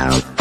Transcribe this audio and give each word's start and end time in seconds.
Bueno, 0.00 0.39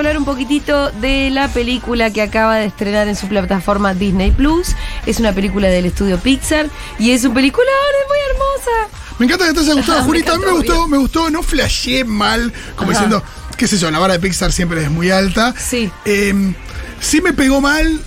hablar 0.00 0.16
un 0.16 0.24
poquitito 0.24 0.90
de 0.92 1.28
la 1.30 1.48
película 1.48 2.10
que 2.10 2.22
acaba 2.22 2.56
de 2.56 2.64
estrenar 2.64 3.06
en 3.06 3.16
su 3.16 3.28
plataforma 3.28 3.92
Disney 3.92 4.30
Plus. 4.30 4.74
Es 5.04 5.20
una 5.20 5.32
película 5.32 5.68
del 5.68 5.84
estudio 5.84 6.18
Pixar 6.18 6.70
y 6.98 7.10
es 7.10 7.22
un 7.24 7.34
película 7.34 7.66
muy 8.08 8.18
hermosa. 8.30 8.98
Me 9.18 9.26
encanta 9.26 9.46
que 9.46 9.52
te 9.52 9.60
haya 9.60 9.74
gustado, 9.74 9.98
Me 10.00 10.06
Jurita. 10.06 10.32
A 10.32 10.38
mí 10.38 10.44
me 10.46 10.52
gustó, 10.52 10.88
me 10.88 10.96
gustó, 10.96 11.30
no 11.30 11.42
flasheé 11.42 12.04
mal, 12.04 12.50
como 12.76 12.92
Ajá. 12.92 13.00
diciendo, 13.00 13.22
qué 13.58 13.68
sé 13.68 13.76
yo, 13.76 13.90
la 13.90 13.98
vara 13.98 14.14
de 14.14 14.20
Pixar 14.20 14.52
siempre 14.52 14.82
es 14.82 14.90
muy 14.90 15.10
alta. 15.10 15.54
Sí. 15.58 15.90
Eh, 16.06 16.54
sí 16.98 17.20
me 17.20 17.34
pegó 17.34 17.60
mal 17.60 18.00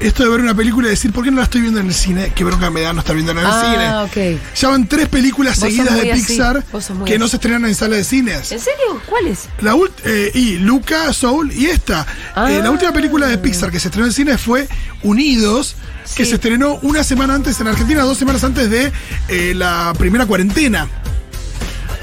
esto 0.00 0.22
de 0.24 0.28
ver 0.28 0.40
una 0.40 0.54
película 0.54 0.88
y 0.88 0.90
decir, 0.90 1.12
¿por 1.12 1.24
qué 1.24 1.30
no 1.30 1.38
la 1.38 1.44
estoy 1.44 1.62
viendo 1.62 1.80
en 1.80 1.86
el 1.86 1.94
cine? 1.94 2.32
Qué 2.34 2.44
bronca 2.44 2.70
me 2.70 2.82
da 2.82 2.92
no 2.92 3.00
estar 3.00 3.14
viendo 3.14 3.32
en 3.32 3.38
el 3.38 3.46
Ah, 3.46 4.06
cine. 4.10 4.34
ok. 4.34 4.40
Ya 4.54 4.68
van 4.68 4.86
tres 4.88 5.08
películas 5.08 5.58
seguidas 5.58 5.94
de 5.94 6.12
Pixar 6.12 6.64
que 7.04 7.18
no 7.18 7.28
se 7.28 7.36
estrenan 7.36 7.64
en 7.64 7.74
sala 7.74 7.96
de 7.96 8.04
cines. 8.04 8.52
¿En 8.52 8.60
serio? 8.60 9.00
¿Cuáles? 9.06 9.44
La 9.60 9.74
eh, 10.04 10.30
y 10.34 10.56
Luca, 10.58 11.12
Soul 11.12 11.52
y 11.52 11.66
esta. 11.66 12.06
Ah. 12.34 12.50
Eh, 12.50 12.60
la 12.62 12.70
última 12.70 12.92
película 12.92 13.26
de 13.26 13.38
Pixar 13.38 13.70
que 13.70 13.80
se 13.80 13.88
estrenó 13.88 14.06
en 14.06 14.12
cine 14.12 14.38
fue 14.38 14.68
Unidos, 15.02 15.76
que 16.16 16.24
se 16.24 16.34
estrenó 16.34 16.78
una 16.82 17.02
semana 17.04 17.34
antes 17.34 17.60
en 17.60 17.68
Argentina, 17.68 18.02
dos 18.02 18.18
semanas 18.18 18.44
antes 18.44 18.70
de 18.70 18.92
eh, 19.28 19.54
la 19.54 19.92
primera 19.98 20.26
cuarentena. 20.26 20.88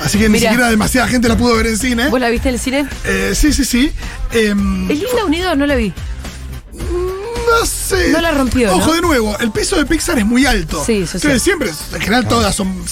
Así 0.04 0.18
que 0.18 0.28
ni 0.28 0.40
siquiera 0.40 0.70
demasiada 0.70 1.08
gente 1.08 1.30
la 1.30 1.38
pudo 1.38 1.56
ver 1.56 1.68
en 1.68 1.78
cine. 1.78 2.10
¿Vos 2.10 2.20
la 2.20 2.30
viste 2.30 2.50
en 2.50 2.56
el 2.56 2.60
cine? 2.60 2.88
Eh, 3.06 3.34
sí, 3.36 3.54
sí, 3.54 3.64
sí. 3.64 3.92
Em, 4.32 4.90
¿Es 4.90 5.00
linda 5.00 5.26
Unidos? 5.26 5.58
No 5.58 5.66
la 5.66 5.76
vi. 5.76 5.94
No 8.12 8.22
la 8.22 8.32
rompió, 8.32 8.74
Ojo, 8.76 8.88
¿no? 8.88 8.94
de 8.94 9.02
nuevo, 9.02 9.38
el 9.40 9.52
peso 9.52 9.76
de 9.78 9.86
Pixar 9.86 10.18
es 10.20 10.26
muy 10.26 10.46
alto. 10.46 10.84
Sí, 10.86 11.04
eso 11.04 11.20
sí. 11.20 11.40
Siempre, 11.40 11.70
en 11.94 12.00
general, 12.02 12.28
todas 12.28 12.56
son. 12.56 12.84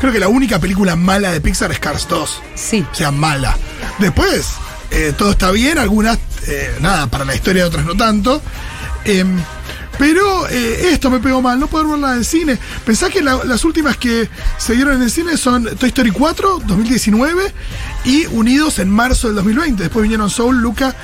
creo 0.00 0.12
que 0.12 0.18
la 0.18 0.28
única 0.28 0.58
película 0.58 0.96
mala 0.96 1.30
de 1.32 1.40
Pixar 1.40 1.70
es 1.72 1.78
Cars 1.78 2.06
2. 2.08 2.42
Sí. 2.54 2.84
O 2.90 2.94
sea, 2.94 3.10
mala. 3.10 3.56
Después, 3.98 4.46
eh, 4.90 5.12
todo 5.16 5.30
está 5.32 5.50
bien, 5.50 5.78
algunas, 5.78 6.18
eh, 6.46 6.76
nada, 6.80 7.06
para 7.08 7.24
la 7.24 7.34
historia, 7.34 7.66
otras 7.66 7.84
no 7.84 7.96
tanto. 7.96 8.40
Em, 9.04 9.38
pero 9.98 10.48
eh, 10.48 10.92
esto 10.92 11.10
me 11.10 11.20
pegó 11.20 11.42
mal, 11.42 11.60
no 11.60 11.66
poder 11.66 11.86
verla 11.86 12.12
en 12.12 12.18
el 12.18 12.24
cine. 12.24 12.58
Pensá 12.86 13.10
que 13.10 13.20
la- 13.22 13.44
las 13.44 13.64
últimas 13.64 13.98
que 13.98 14.28
se 14.56 14.72
dieron 14.74 14.94
en 14.96 15.02
el 15.02 15.10
cine 15.10 15.36
son 15.36 15.64
Toy 15.76 15.88
Story 15.90 16.10
4, 16.10 16.62
2019, 16.66 17.52
y 18.04 18.24
Unidos 18.26 18.78
en 18.78 18.88
marzo 18.88 19.26
del 19.28 19.36
2020. 19.36 19.82
Después 19.82 20.02
vinieron 20.02 20.30
Soul, 20.30 20.58
Luca 20.58 20.94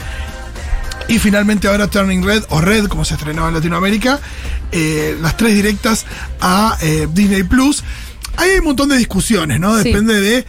y 1.09 1.19
finalmente 1.19 1.69
ahora 1.69 1.89
Turning 1.89 2.25
Red, 2.25 2.45
o 2.51 2.61
Red, 2.61 2.87
como 2.87 3.05
se 3.05 3.15
estrenó 3.15 3.47
en 3.49 3.55
Latinoamérica, 3.55 4.21
eh, 4.73 5.17
las 5.21 5.37
tres 5.37 5.55
directas 5.55 6.07
a 6.41 6.77
eh, 6.81 7.07
Disney 7.13 7.43
Plus. 7.45 7.85
Ahí 8.37 8.51
hay 8.51 8.59
un 8.59 8.67
montón 8.67 8.89
de 8.89 8.97
discusiones, 8.99 9.59
¿no? 9.61 9.77
Sí. 9.79 9.85
Depende 9.91 10.21
de 10.21 10.45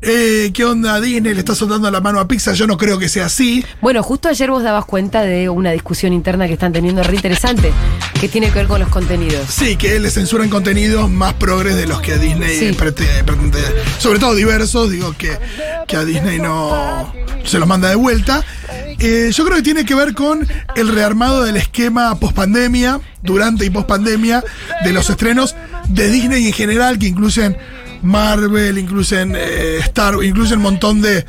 eh, 0.00 0.52
qué 0.54 0.64
onda 0.64 1.00
Disney 1.00 1.34
le 1.34 1.40
está 1.40 1.56
soltando 1.56 1.90
la 1.90 2.00
mano 2.00 2.20
a 2.20 2.28
Pixar. 2.28 2.54
Yo 2.54 2.66
no 2.68 2.76
creo 2.76 2.98
que 3.00 3.08
sea 3.08 3.26
así. 3.26 3.64
Bueno, 3.80 4.02
justo 4.04 4.28
ayer 4.28 4.48
vos 4.50 4.62
dabas 4.62 4.84
cuenta 4.84 5.22
de 5.22 5.48
una 5.48 5.72
discusión 5.72 6.12
interna 6.12 6.46
que 6.46 6.52
están 6.52 6.72
teniendo 6.72 7.02
re 7.02 7.16
interesante, 7.16 7.72
que 8.20 8.28
tiene 8.28 8.48
que 8.50 8.54
ver 8.60 8.68
con 8.68 8.78
los 8.78 8.88
contenidos. 8.90 9.48
Sí, 9.48 9.76
que 9.76 9.98
le 9.98 10.10
censuran 10.10 10.48
contenidos 10.48 11.10
más 11.10 11.34
progres 11.34 11.74
de 11.74 11.86
los 11.88 12.00
que 12.00 12.16
Disney 12.18 12.56
Sí. 12.58 12.72
pretende. 12.74 13.60
Sobre 13.98 14.20
todo 14.20 14.34
diversos, 14.36 14.90
digo 14.90 15.14
que, 15.18 15.36
que 15.88 15.96
a 15.96 16.04
Disney 16.04 16.38
no 16.38 17.12
se 17.44 17.58
los 17.58 17.66
manda 17.66 17.88
de 17.88 17.96
vuelta. 17.96 18.44
Eh, 19.00 19.30
yo 19.32 19.44
creo 19.44 19.56
que 19.56 19.62
tiene 19.62 19.84
que 19.84 19.94
ver 19.94 20.12
con 20.14 20.46
el 20.74 20.88
rearmado 20.88 21.44
del 21.44 21.56
esquema 21.56 22.18
pospandemia, 22.18 23.00
durante 23.22 23.64
y 23.64 23.70
pospandemia, 23.70 24.42
de 24.84 24.92
los 24.92 25.08
estrenos 25.08 25.54
de 25.88 26.08
Disney 26.10 26.46
en 26.46 26.52
general, 26.52 26.98
que 26.98 27.06
incluyen 27.06 27.56
Marvel, 28.02 28.76
incluyen 28.78 29.34
eh, 29.36 29.78
Star, 29.80 30.14
incluyen 30.22 30.58
un 30.58 30.64
montón 30.64 31.00
de, 31.00 31.24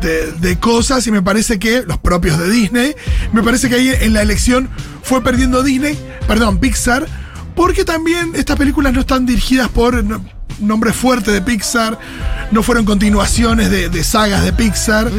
de, 0.00 0.58
cosas 0.58 1.06
y 1.06 1.10
me 1.10 1.22
parece 1.22 1.58
que 1.58 1.82
los 1.82 1.98
propios 1.98 2.38
de 2.38 2.50
Disney, 2.50 2.94
me 3.32 3.42
parece 3.42 3.68
que 3.68 3.76
ahí 3.76 3.92
en 4.00 4.12
la 4.12 4.22
elección 4.22 4.68
fue 5.02 5.22
perdiendo 5.22 5.62
Disney, 5.62 5.98
perdón, 6.26 6.58
Pixar, 6.58 7.06
porque 7.54 7.84
también 7.84 8.32
estas 8.34 8.56
películas 8.56 8.92
no 8.92 9.00
están 9.00 9.26
dirigidas 9.26 9.68
por 9.68 9.94
nombres 10.60 10.94
fuertes 10.96 11.32
de 11.34 11.40
Pixar, 11.42 11.98
no 12.50 12.62
fueron 12.62 12.84
continuaciones 12.84 13.70
de, 13.70 13.88
de 13.88 14.04
sagas 14.04 14.44
de 14.44 14.52
Pixar. 14.52 15.10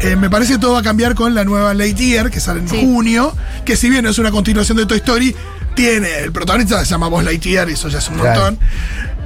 Eh, 0.00 0.16
me 0.16 0.28
parece 0.30 0.54
que 0.54 0.58
todo 0.58 0.72
va 0.74 0.80
a 0.80 0.82
cambiar 0.82 1.14
con 1.14 1.34
la 1.34 1.44
nueva 1.44 1.74
Lightyear, 1.74 2.30
que 2.30 2.40
sale 2.40 2.60
en 2.60 2.68
Sí. 2.68 2.80
junio, 2.80 3.34
que 3.64 3.76
si 3.76 3.88
bien 3.90 4.06
es 4.06 4.18
una 4.18 4.30
continuación 4.30 4.76
de 4.78 4.86
Toy 4.86 4.98
Story, 4.98 5.34
tiene, 5.74 6.18
el 6.18 6.32
protagonista 6.32 6.78
se 6.84 6.90
llama 6.90 7.08
Buzz 7.08 7.24
Lightyear 7.24 7.70
y 7.70 7.74
eso 7.74 7.88
ya 7.88 7.98
es 7.98 8.08
un 8.08 8.18
Claro. 8.18 8.40
montón. 8.42 8.58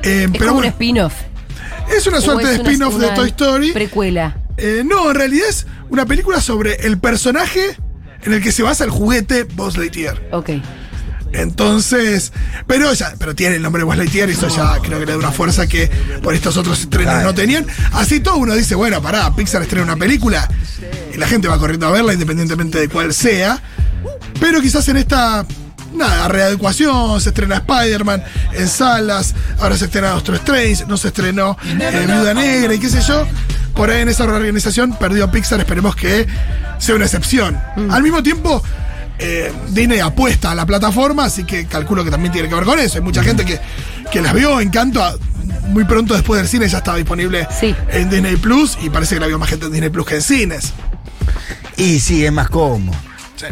Eh, 0.03 0.25
Es 0.25 0.31
pero 0.39 0.49
como 0.49 0.59
un 0.61 0.65
spin-off. 0.67 1.15
es 1.97 2.07
una 2.07 2.21
suerte 2.21 2.47
de 2.47 2.55
es 2.55 2.61
spin-off 2.61 2.97
de 2.99 3.09
Toy 3.11 3.29
Story. 3.31 3.73
Precuela. 3.73 4.37
Eh, 4.57 4.83
no, 4.85 5.11
en 5.11 5.17
realidad 5.17 5.49
es 5.49 5.67
una 5.91 6.07
película 6.07 6.41
sobre 6.41 6.87
el 6.87 6.99
personaje 6.99 7.77
en 8.23 8.33
el 8.33 8.43
que 8.43 8.53
se 8.53 8.63
basa 8.63 8.85
el 8.85 8.91
juguete 8.91 9.45
Buzz 9.45 9.77
Lightyear. 9.77 10.21
Ok. 10.33 10.51
Entonces, 11.33 12.33
pero 12.67 12.93
ya, 12.95 13.15
pero 13.19 13.35
tiene 13.35 13.57
el 13.57 13.63
nombre 13.63 13.81
de 13.81 13.85
Buzz 13.85 13.97
Lightyear 13.97 14.29
y 14.29 14.33
eso 14.33 14.49
ya 14.49 14.79
creo 14.81 14.99
que 14.99 15.07
le 15.07 15.13
da 15.13 15.19
una 15.19 15.33
fuerza 15.33 15.67
que 15.67 15.91
por 16.23 16.35
estos 16.35 16.57
otros 16.57 16.81
estrenos 16.81 17.23
no 17.23 17.35
tenían. 17.35 17.67
Así 17.93 18.21
todo 18.21 18.37
uno 18.37 18.55
dice, 18.55 18.75
bueno, 18.75 19.03
pará, 19.03 19.35
Pixar 19.35 19.63
estrena 19.63 19.85
una 19.85 19.97
película 19.97 20.49
y 21.13 21.19
la 21.19 21.27
gente 21.27 21.49
va 21.49 21.59
corriendo 21.59 21.87
a 21.87 21.91
verla 21.91 22.13
independientemente 22.13 22.79
de 22.79 22.89
cuál 22.89 23.13
sea. 23.13 23.61
Pero 24.41 24.61
quizás 24.61 24.89
en 24.89 24.99
esta, 24.99 25.45
nada, 25.95 26.29
readecuación, 26.29 27.21
se 27.21 27.31
estrena 27.31 27.57
Spider-Man 27.57 28.23
en 28.53 28.69
salas, 28.69 29.35
ahora 29.59 29.77
se 29.77 29.87
estrena 29.87 30.11
Doctor 30.11 30.37
Strange, 30.37 30.85
no 30.87 30.97
se 30.97 31.09
estrenó 31.09 31.57
eh, 31.65 32.05
Viuda 32.07 32.35
Negra 32.35 32.75
y 32.75 32.79
qué 32.79 32.89
sé 32.89 33.01
yo. 33.03 33.27
Por 33.75 33.91
ahí 33.91 34.01
en 34.01 34.09
esa 34.09 34.25
reorganización 34.25 34.97
perdió 34.97 35.31
Pixar, 35.31 35.61
esperemos 35.61 35.95
que 35.97 36.27
sea 36.79 36.95
una 36.95 37.05
excepción. 37.05 37.61
Al 37.91 38.03
mismo 38.03 38.23
tiempo, 38.23 38.63
eh, 39.19 39.53
Disney 39.69 40.01
apuesta 40.01 40.51
a 40.51 40.55
la 40.55 40.67
plataforma, 40.67 41.25
así 41.25 41.45
que 41.45 41.67
calculo 41.67 42.05
que 42.05 42.11
también 42.11 42.33
tiene 42.33 42.49
que 42.49 42.55
ver 42.55 42.65
con 42.65 42.79
eso. 42.79 42.99
Hay 42.99 43.05
mucha 43.05 43.23
gente 43.23 43.45
que, 43.45 43.59
que 44.11 44.21
las 44.21 44.33
vio, 44.35 44.61
Encanto, 44.61 45.03
a- 45.03 45.15
muy 45.69 45.85
pronto 45.85 46.15
después 46.15 46.41
del 46.41 46.49
cine 46.49 46.69
ya 46.69 46.79
estaba 46.79 46.97
disponible 46.97 47.47
Sí. 47.59 47.75
en 47.91 48.09
Disney 48.11 48.37
Plus 48.37 48.79
y 48.83 48.91
parece 48.91 49.15
que 49.17 49.21
la 49.21 49.27
vio 49.27 49.39
más 49.39 49.49
gente 49.49 49.67
en 49.67 49.73
Disney 49.73 49.91
Plus 49.91 50.07
que 50.07 50.15
en 50.17 50.23
cines. 50.23 50.73
Y 51.77 52.01
sí, 52.01 52.25
es 52.25 52.33
más 52.33 52.49
cómodo. 52.49 52.97
Sí. 53.37 53.47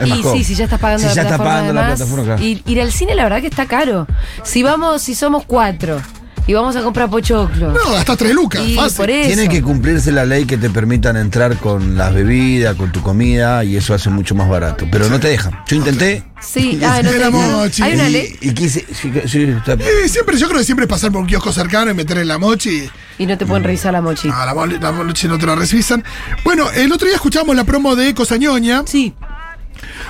Es 0.00 0.08
más 0.08 0.18
Y 0.18 0.22
cómodo. 0.22 0.36
sí, 0.38 0.44
si 0.44 0.54
ya 0.54 0.64
estás 0.64 0.80
pagando 0.80 1.02
Si 1.02 1.08
la 1.08 1.14
ya 1.14 1.22
estás 1.22 1.36
plataforma. 1.38 1.52
pagando 1.52 1.72
la 1.74 1.80
además, 1.80 1.98
plataforma, 1.98 2.24
claro. 2.24 2.42
y 2.42 2.62
ir 2.66 2.80
al 2.80 2.92
cine, 2.92 3.14
la 3.14 3.24
verdad 3.24 3.40
que 3.40 3.46
está 3.48 3.66
caro. 3.66 4.06
Si 4.44 4.62
vamos, 4.62 5.02
si 5.02 5.14
somos 5.14 5.44
cuatro 5.46 6.00
y 6.48 6.54
vamos 6.54 6.74
a 6.76 6.82
comprar 6.82 7.10
pochoclo. 7.10 7.72
No, 7.72 7.94
hasta 7.94 8.16
tres 8.16 8.34
lucas, 8.34 8.62
y 8.66 8.74
fácil. 8.74 8.96
por 8.96 9.10
eso. 9.10 9.26
Tiene 9.28 9.48
que 9.50 9.62
cumplirse 9.62 10.10
la 10.10 10.24
ley 10.24 10.46
que 10.46 10.56
te 10.56 10.70
permitan 10.70 11.16
entrar 11.18 11.58
con 11.58 11.96
las 11.96 12.14
bebidas, 12.14 12.74
con 12.74 12.90
tu 12.90 13.02
comida, 13.02 13.62
y 13.64 13.76
eso 13.76 13.92
hace 13.92 14.08
mucho 14.08 14.34
más 14.34 14.48
barato. 14.48 14.86
Pero 14.90 15.08
no 15.10 15.20
te 15.20 15.28
dejan. 15.28 15.52
Yo 15.68 15.76
intenté. 15.76 16.22
Sí, 16.40 16.80
ah, 16.84 17.02
no. 17.02 17.60
Hay 17.84 17.94
una 17.94 18.08
y, 18.08 18.12
ley 18.12 18.36
y 18.40 18.52
quise. 18.52 18.86
sí, 19.26 19.54
Eh, 19.66 20.08
siempre, 20.08 20.38
yo 20.38 20.46
creo 20.48 20.58
que 20.60 20.64
siempre 20.64 20.84
es 20.86 20.88
pasar 20.88 21.12
por 21.12 21.20
un 21.20 21.26
kiosco 21.26 21.52
cercano 21.52 21.90
y 21.90 21.94
meter 21.94 22.16
en 22.16 22.28
la 22.28 22.38
mochi. 22.38 22.88
y 23.18 23.26
no 23.26 23.36
te 23.36 23.44
pueden 23.44 23.62
revisar 23.62 23.92
la 23.92 24.00
mochi. 24.00 24.30
Ah, 24.32 24.46
la, 24.46 24.66
la 24.80 24.92
mochi 24.92 25.28
no 25.28 25.38
te 25.38 25.44
la 25.44 25.54
revisan. 25.54 26.02
Bueno, 26.44 26.70
el 26.70 26.90
otro 26.90 27.06
día 27.06 27.16
escuchamos 27.16 27.54
la 27.54 27.64
promo 27.64 27.94
de 27.94 28.14
Cosañoña, 28.14 28.84
Sí, 28.86 29.12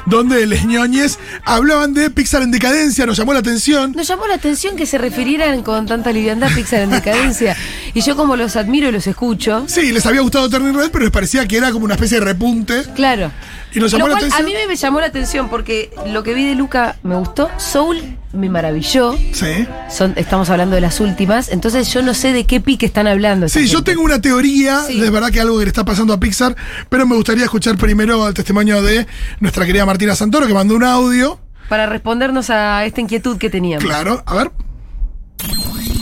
donde 0.07 0.47
les 0.47 0.65
ñoñes 0.65 1.19
hablaban 1.45 1.95
de 1.95 2.11
Pixar 2.11 2.43
en 2.43 2.51
decadencia, 2.51 3.07
nos 3.07 3.17
llamó 3.17 3.33
la 3.33 3.41
atención. 3.41 3.93
nos 3.93 4.07
llamó 4.09 4.27
la 4.27 4.35
atención 4.35 4.77
que 4.77 4.87
se 4.87 4.99
refirieran 4.99 5.63
con 5.63 5.87
tanta 5.87 6.13
liviandad 6.13 6.51
a 6.51 6.55
Pixar 6.55 6.81
en 6.81 6.91
decadencia. 6.91 7.57
Y 7.95 8.03
yo 8.03 8.17
como 8.17 8.37
los 8.37 8.55
admiro 8.57 8.89
y 8.89 8.93
los 8.93 9.07
escucho, 9.07 9.65
Sí, 9.67 9.91
les 9.93 10.05
había 10.07 10.21
gustado 10.21 10.49
Turning 10.49 10.75
Red, 10.75 10.91
pero 10.93 11.05
les 11.05 11.11
parecía 11.11 11.49
que 11.49 11.57
era 11.57 11.73
como 11.73 11.85
una 11.87 11.95
especie 11.95 12.21
de 12.21 12.25
repunte. 12.27 12.83
claro. 12.95 13.33
Y 13.75 13.81
nos 13.81 13.91
llamó 13.93 14.07
Lo 14.09 14.15
la 14.15 14.19
atención. 14.21 14.41
a 14.43 14.45
mí 14.47 14.55
me 14.67 14.77
llamó 14.77 14.99
la 15.01 15.07
atención 15.09 15.51
porque 15.51 15.91
lo 16.07 16.23
que 16.23 16.33
vi 16.33 16.47
de 16.47 16.55
Luca 16.55 16.97
me 17.03 17.17
gustó, 17.17 17.51
Soul 17.59 18.17
me 18.33 18.49
maravilló. 18.49 19.15
Sí. 19.33 19.67
Son, 19.91 20.15
estamos 20.17 20.49
hablando 20.49 20.75
de 20.75 20.81
las 20.81 21.01
últimas, 21.01 21.51
entonces 21.51 21.93
yo 21.93 22.01
no 22.01 22.15
sé 22.15 22.33
de 22.33 22.45
qué 22.45 22.61
pique 22.61 22.87
están 22.87 23.07
hablando. 23.07 23.47
Sí, 23.49 23.67
yo 23.69 23.85
tengo 23.85 24.01
una 24.03 24.23
teoría, 24.23 24.81
Sí. 24.87 24.99
de 24.99 25.11
verdad 25.11 25.31
que 25.31 25.41
algo 25.43 25.59
que 25.59 25.65
le 25.67 25.69
está 25.69 25.85
pasando 25.85 26.15
a 26.15 26.21
Pixar, 26.21 26.57
pero 26.89 27.07
me 27.07 27.15
gustaría 27.15 27.45
escuchar 27.45 27.77
primero 27.77 28.27
el 28.27 28.33
testimonio 28.33 28.81
de 28.81 29.07
nuestra 29.41 29.67
querida 29.67 29.85
Martina 29.89 30.15
Santoro, 30.15 30.47
que 30.47 30.53
mandó 30.53 30.77
un 30.77 30.85
audio. 30.85 31.39
Para 31.71 31.87
respondernos 31.87 32.51
a 32.51 32.85
esta 32.85 33.01
inquietud 33.01 33.39
que 33.39 33.49
teníamos. 33.49 33.85
Claro, 33.87 34.23
a 34.27 34.35
ver. 34.35 34.51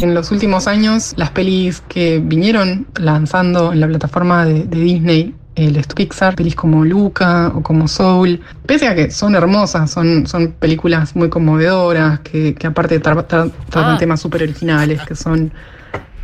En 0.01 0.13
los 0.13 0.33
últimos 0.33 0.67
años, 0.67 1.15
las 1.17 1.31
pelis 1.31 1.83
que 1.89 2.19
vinieron 2.19 2.89
lanzando 2.97 3.73
en 3.73 3.79
la 3.79 3.87
plataforma 3.87 4.45
de, 4.45 4.65
de 4.65 4.77
Disney, 4.81 5.35
el 5.55 5.81
Pixar, 5.95 6.35
pelis 6.35 6.57
como 6.57 6.85
Luca 6.85 7.53
o 7.55 7.63
como 7.63 7.87
Soul, 7.87 8.41
pese 8.67 8.89
a 8.89 8.97
que 8.97 9.13
son 9.13 9.37
hermosas, 9.37 9.89
son, 9.89 10.27
son 10.27 10.49
películas 10.59 11.15
muy 11.15 11.29
conmovedoras, 11.31 12.19
que, 12.21 12.55
que 12.57 12.67
aparte 12.67 13.01
tra- 13.01 13.15
tra- 13.27 13.53
tratan 13.71 13.95
Ah. 13.95 13.99
temas 13.99 14.21
súper 14.21 14.43
originales, 14.43 15.01
que 15.03 15.15
son 15.15 15.53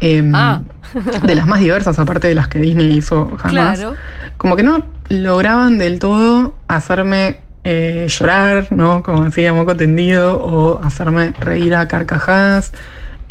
em, 0.01 0.33
Ah. 0.35 0.63
de 1.23 1.35
las 1.37 1.47
más 1.47 1.61
diversas, 1.61 1.97
aparte 2.01 2.27
de 2.27 2.35
las 2.35 2.49
que 2.49 2.59
Disney 2.59 2.91
hizo 2.99 3.31
jamás 3.39 3.79
Claro. 3.79 3.95
como 4.37 4.57
que 4.57 4.65
no 4.65 4.85
lograban 5.09 5.79
del 5.79 5.99
todo 6.01 6.55
hacerme 6.69 7.39
eh, 7.65 8.07
llorar, 8.09 8.69
¿no? 8.71 9.03
Como 9.03 9.25
decía, 9.25 9.53
moco 9.53 9.77
tendido, 9.77 10.37
o 10.43 10.83
hacerme 10.83 11.33
reír 11.41 11.75
a 11.75 11.89
carcajadas. 11.89 12.73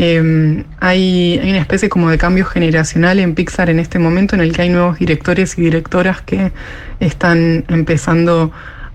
Eh, 0.03 0.63
hay, 0.79 1.39
una 1.43 1.59
especie 1.59 1.87
como 1.87 2.09
de 2.09 2.17
cambio 2.17 2.45
generacional 2.45 3.19
en 3.19 3.35
Pixar 3.35 3.69
en 3.69 3.77
este 3.79 3.99
momento 3.99 4.33
en 4.33 4.41
el 4.41 4.51
que 4.51 4.63
hay 4.63 4.69
nuevos 4.69 4.97
directores 4.97 5.55
y 5.59 5.61
directoras 5.61 6.21
que 6.21 6.51
están 6.99 7.65
empezando 7.67 8.51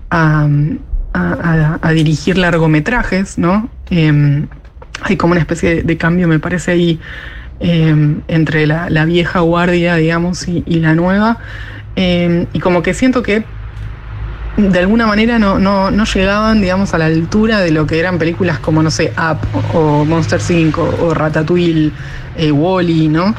a, 0.09 0.49
dirigir 1.93 2.37
largometrajes, 2.37 3.37
¿no? 3.37 3.69
Eh, 3.89 4.45
hay 5.01 5.17
como 5.17 5.31
una 5.31 5.39
especie 5.39 5.81
de, 5.83 5.97
cambio, 5.97 6.27
me 6.27 6.39
parece 6.39 6.71
ahí, 6.71 6.99
eh, 7.61 8.15
entre 8.27 8.67
la, 8.67 9.05
vieja 9.05 9.39
guardia, 9.39 9.95
digamos, 9.95 10.45
y, 10.47 10.61
la 10.79 10.93
nueva. 10.93 11.37
Y 11.95 12.59
como 12.59 12.83
que 12.83 12.93
siento 12.93 13.23
que 13.23 13.45
de 14.57 14.79
alguna 14.79 15.05
manera 15.05 15.37
no, 15.37 15.59
no, 15.59 15.91
no 15.91 16.03
llegaban, 16.05 16.61
digamos, 16.61 16.93
a 16.93 16.97
la 16.97 17.05
altura 17.05 17.59
de 17.59 17.71
lo 17.71 17.85
que 17.85 17.99
eran 17.99 18.17
películas 18.17 18.59
como, 18.59 18.81
no 18.81 18.89
sé, 18.89 19.13
Up 19.17 19.37
o 19.75 20.03
Monster 20.03 20.41
5 20.41 20.95
o 21.01 21.13
Ratatouille, 21.13 21.91
eh, 22.35 22.51
Wally, 22.51 23.07
¿no? 23.07 23.35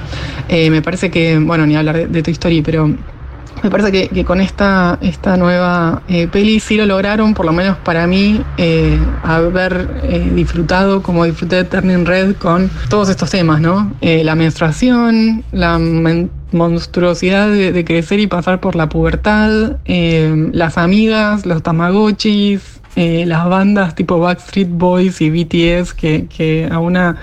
Eh, 0.48 0.70
me 0.70 0.80
parece 0.80 1.10
que, 1.10 1.38
bueno, 1.38 1.66
ni 1.66 1.76
hablar 1.76 2.08
de, 2.08 2.22
Toy 2.22 2.32
Story, 2.32 2.62
pero 2.62 2.86
me 2.86 3.70
parece 3.70 3.90
que, 4.08 4.24
con 4.24 4.40
esta, 4.40 4.98
esta 5.00 5.36
nueva 5.36 6.02
eh, 6.06 6.28
peli 6.28 6.60
sí 6.60 6.76
lo 6.76 6.86
lograron, 6.86 7.34
por 7.34 7.46
lo 7.46 7.52
menos 7.52 7.76
para 7.78 8.06
mí, 8.06 8.40
eh, 8.56 8.96
haber 9.24 10.32
disfrutado 10.36 11.02
como 11.02 11.24
disfruté 11.24 11.56
de 11.56 11.64
Turning 11.64 12.06
Red 12.06 12.36
con 12.36 12.70
todos 12.88 13.08
estos 13.08 13.30
temas, 13.30 13.60
¿no? 13.60 13.92
La 14.00 14.36
menstruación, 14.36 15.42
la 15.50 15.80
men- 15.80 16.30
monstruosidad 16.52 17.50
de, 17.50 17.84
crecer 17.84 18.20
y 18.20 18.26
pasar 18.26 18.60
por 18.60 18.76
la 18.76 18.88
pubertad, 18.88 19.76
eh, 19.84 20.50
las 20.52 20.78
amigas, 20.78 21.46
los 21.46 21.62
tamagotchis, 21.62 22.80
eh, 22.96 23.24
las 23.26 23.48
bandas 23.48 23.94
tipo 23.94 24.18
Backstreet 24.18 24.68
Boys 24.70 25.20
y 25.20 25.30
BTS 25.30 25.94
que, 25.94 26.26
que 26.26 26.68
a 26.70 26.78
una 26.78 27.16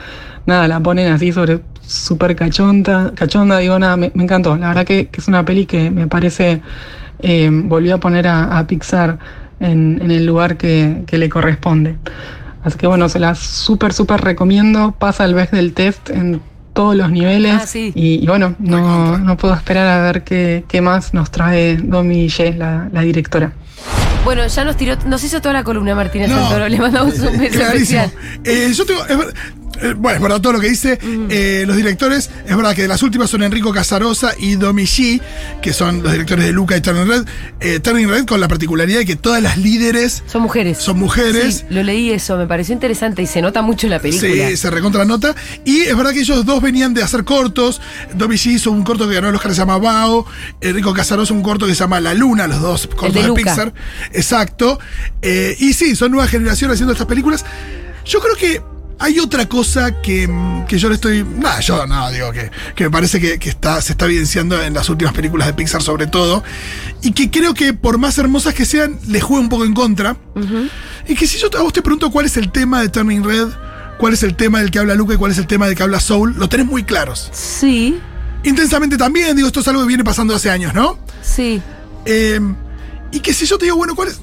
nada 0.45 0.67
la 0.67 0.79
ponen 0.79 1.11
así 1.11 1.31
sobre 1.31 1.61
súper 1.81 2.35
cachonda, 2.35 3.11
cachonda, 3.15 3.59
digo 3.59 3.77
nada, 3.79 3.97
me, 3.97 4.11
encantó. 4.15 4.55
La 4.57 4.69
verdad 4.69 4.85
que, 4.85 5.09
es 5.11 5.27
una 5.27 5.43
peli 5.45 5.65
que 5.65 5.91
me 5.91 6.07
parece 6.07 6.61
eh, 7.19 7.49
volvió 7.51 7.95
a 7.95 7.99
poner 7.99 8.27
a, 8.27 8.65
Pixar 8.67 9.19
en, 9.59 10.11
el 10.11 10.25
lugar 10.25 10.57
que, 10.57 11.03
que 11.07 11.17
le 11.17 11.29
corresponde. 11.29 11.97
Así 12.63 12.77
que 12.77 12.87
bueno, 12.87 13.09
se 13.09 13.19
la 13.19 13.35
súper, 13.35 13.93
súper 13.93 14.21
recomiendo. 14.21 14.91
Pasa 14.97 15.25
el 15.25 15.35
vez 15.35 15.51
del 15.51 15.73
test 15.73 16.09
en 16.09 16.41
todos 16.75 16.95
los 16.95 17.09
niveles. 17.09 17.53
Ah, 17.63 17.65
sí. 17.65 17.91
y, 17.95 18.23
y 18.23 18.27
bueno, 18.27 18.53
no, 18.59 19.17
no 19.17 19.37
puedo 19.37 19.55
esperar 19.55 19.87
a 19.87 20.01
ver 20.03 20.23
qué, 20.23 20.63
qué 20.67 20.81
más 20.81 21.13
nos 21.15 21.31
trae 21.31 21.77
Domi 21.77 22.27
Ye, 22.29 22.53
la, 22.53 22.89
la 22.91 23.01
directora. 23.01 23.53
Bueno, 24.23 24.45
ya 24.47 24.63
nos 24.63 24.75
tiró, 24.75 24.95
nos 25.05 25.23
hizo 25.23 25.39
toda 25.41 25.53
la 25.53 25.63
columna 25.63 25.93
Martínez 25.95 26.29
No. 26.29 26.39
Santoro. 26.41 26.67
Le 26.67 26.77
mandamos 26.79 27.17
un 27.19 27.37
beso 27.39 27.59
Clarísimo. 27.59 28.01
especial. 28.01 28.11
Eh, 28.43 28.71
yo 28.73 28.85
tengo. 28.85 29.01
Eh, 29.81 29.93
bueno, 29.97 30.15
es 30.17 30.21
verdad 30.21 30.41
todo 30.41 30.53
lo 30.53 30.59
que 30.59 30.69
dice. 30.69 30.97
Eh, 31.29 31.63
los 31.67 31.75
directores, 31.75 32.29
es 32.47 32.55
verdad 32.55 32.75
que 32.75 32.83
de 32.83 32.87
las 32.87 33.03
últimas 33.03 33.29
son 33.29 33.43
Enrico 33.43 33.71
Casarosa 33.73 34.33
y 34.37 34.55
Domi 34.55 34.83
G, 34.83 35.21
que 35.61 35.73
son 35.73 36.03
los 36.03 36.11
directores 36.11 36.45
de 36.45 36.51
Luca 36.51 36.77
y 36.77 36.81
Turning 36.81 37.07
Red. 37.07 37.25
Eh, 37.59 37.79
Turning 37.79 38.07
Red 38.09 38.25
con 38.25 38.39
la 38.39 38.47
particularidad 38.47 38.99
de 38.99 39.05
que 39.05 39.15
todas 39.15 39.41
las 39.41 39.57
líderes 39.57 40.23
Son 40.27 40.41
mujeres. 40.41 40.77
son 40.77 40.99
mujeres. 40.99 41.65
Sí, 41.67 41.73
lo 41.73 41.83
leí 41.83 42.11
eso, 42.11 42.37
me 42.37 42.47
pareció 42.47 42.73
interesante 42.73 43.21
y 43.21 43.27
se 43.27 43.41
nota 43.41 43.61
mucho 43.61 43.87
en 43.87 43.91
la 43.91 43.99
película. 43.99 44.49
Sí, 44.49 44.57
se 44.57 44.69
recontra 44.69 45.05
nota. 45.05 45.35
Y 45.65 45.81
es 45.81 45.95
verdad 45.95 46.11
que 46.11 46.19
ellos 46.19 46.45
dos 46.45 46.61
venían 46.61 46.93
de 46.93 47.03
hacer 47.03 47.23
cortos. 47.23 47.81
Domi 48.13 48.35
G 48.35 48.53
hizo 48.53 48.71
un 48.71 48.83
corto 48.83 49.07
que 49.07 49.15
ganó 49.15 49.29
el 49.29 49.35
Oscar 49.35 49.51
que 49.51 49.55
se 49.55 49.61
llama 49.61 49.77
Bao. 49.77 50.25
Enrico 50.61 50.93
Casarosa 50.93 51.33
un 51.33 51.41
corto 51.41 51.65
que 51.65 51.73
se 51.73 51.79
llama 51.79 51.99
La 51.99 52.13
Luna, 52.13 52.47
los 52.47 52.61
dos 52.61 52.87
cortos 52.87 53.13
de 53.13 53.21
de, 53.21 53.27
Luca. 53.27 53.41
Pixar. 53.41 53.73
Exacto. 54.13 54.79
Y 55.21 55.73
sí, 55.73 55.95
son 55.95 56.11
nueva 56.11 56.27
generación 56.27 56.71
haciendo 56.71 56.93
estas 56.93 57.07
películas. 57.07 57.45
Yo 58.05 58.19
creo 58.19 58.35
que 58.35 58.74
hay 58.99 59.19
otra 59.19 59.47
cosa 59.47 60.01
que, 60.01 60.29
que 60.67 60.77
yo 60.77 60.89
le 60.89 60.95
estoy. 60.95 61.23
Nada, 61.23 61.59
yo 61.59 61.85
no, 61.85 62.11
digo 62.11 62.31
que, 62.31 62.51
que 62.75 62.85
me 62.85 62.91
parece 62.91 63.19
que, 63.19 63.39
que 63.39 63.49
está, 63.49 63.81
se 63.81 63.93
está 63.93 64.05
evidenciando 64.05 64.61
en 64.61 64.73
las 64.73 64.89
últimas 64.89 65.13
películas 65.13 65.47
de 65.47 65.53
Pixar, 65.53 65.81
sobre 65.81 66.07
todo. 66.07 66.43
Y 67.01 67.11
que 67.11 67.29
creo 67.29 67.53
que 67.53 67.73
por 67.73 67.97
más 67.97 68.17
hermosas 68.17 68.53
que 68.53 68.65
sean, 68.65 68.99
le 69.07 69.21
juega 69.21 69.41
un 69.41 69.49
poco 69.49 69.65
en 69.65 69.73
contra. 69.73 70.17
Y 71.07 71.15
que 71.15 71.27
si 71.27 71.37
yo 71.37 71.49
a 71.57 71.61
vos 71.61 71.73
te 71.73 71.81
pregunto 71.81 72.11
cuál 72.11 72.25
es 72.25 72.37
el 72.37 72.51
tema 72.51 72.81
de 72.81 72.89
Turning 72.89 73.23
Red, 73.23 73.47
cuál 73.97 74.13
es 74.13 74.23
el 74.23 74.35
tema 74.35 74.59
del 74.59 74.71
que 74.71 74.79
habla 74.79 74.95
Luca 74.95 75.13
y 75.13 75.17
cuál 75.17 75.31
es 75.31 75.37
el 75.37 75.47
tema 75.47 75.67
del 75.67 75.75
que 75.75 75.83
habla 75.83 75.99
Soul, 75.99 76.35
lo 76.37 76.49
tenés 76.49 76.65
muy 76.65 76.83
claros. 76.83 77.29
Sí, 77.31 77.99
Intensamente 78.45 78.95
también, 78.95 79.35
digo, 79.35 79.47
esto 79.47 79.61
es 79.61 79.67
algo 79.67 79.81
que 79.81 79.87
viene 79.87 80.03
pasando 80.03 80.35
hace 80.35 80.51
años, 80.51 80.73
¿no? 80.73 80.99
sí. 81.21 81.61
Eh, 82.07 82.39
y 83.11 83.19
que 83.19 83.33
si 83.33 83.47
yo 83.47 83.57
te 83.57 83.65
digo, 83.65 83.77
bueno, 83.77 83.95
¿cuál 83.95 84.09
es? 84.09 84.19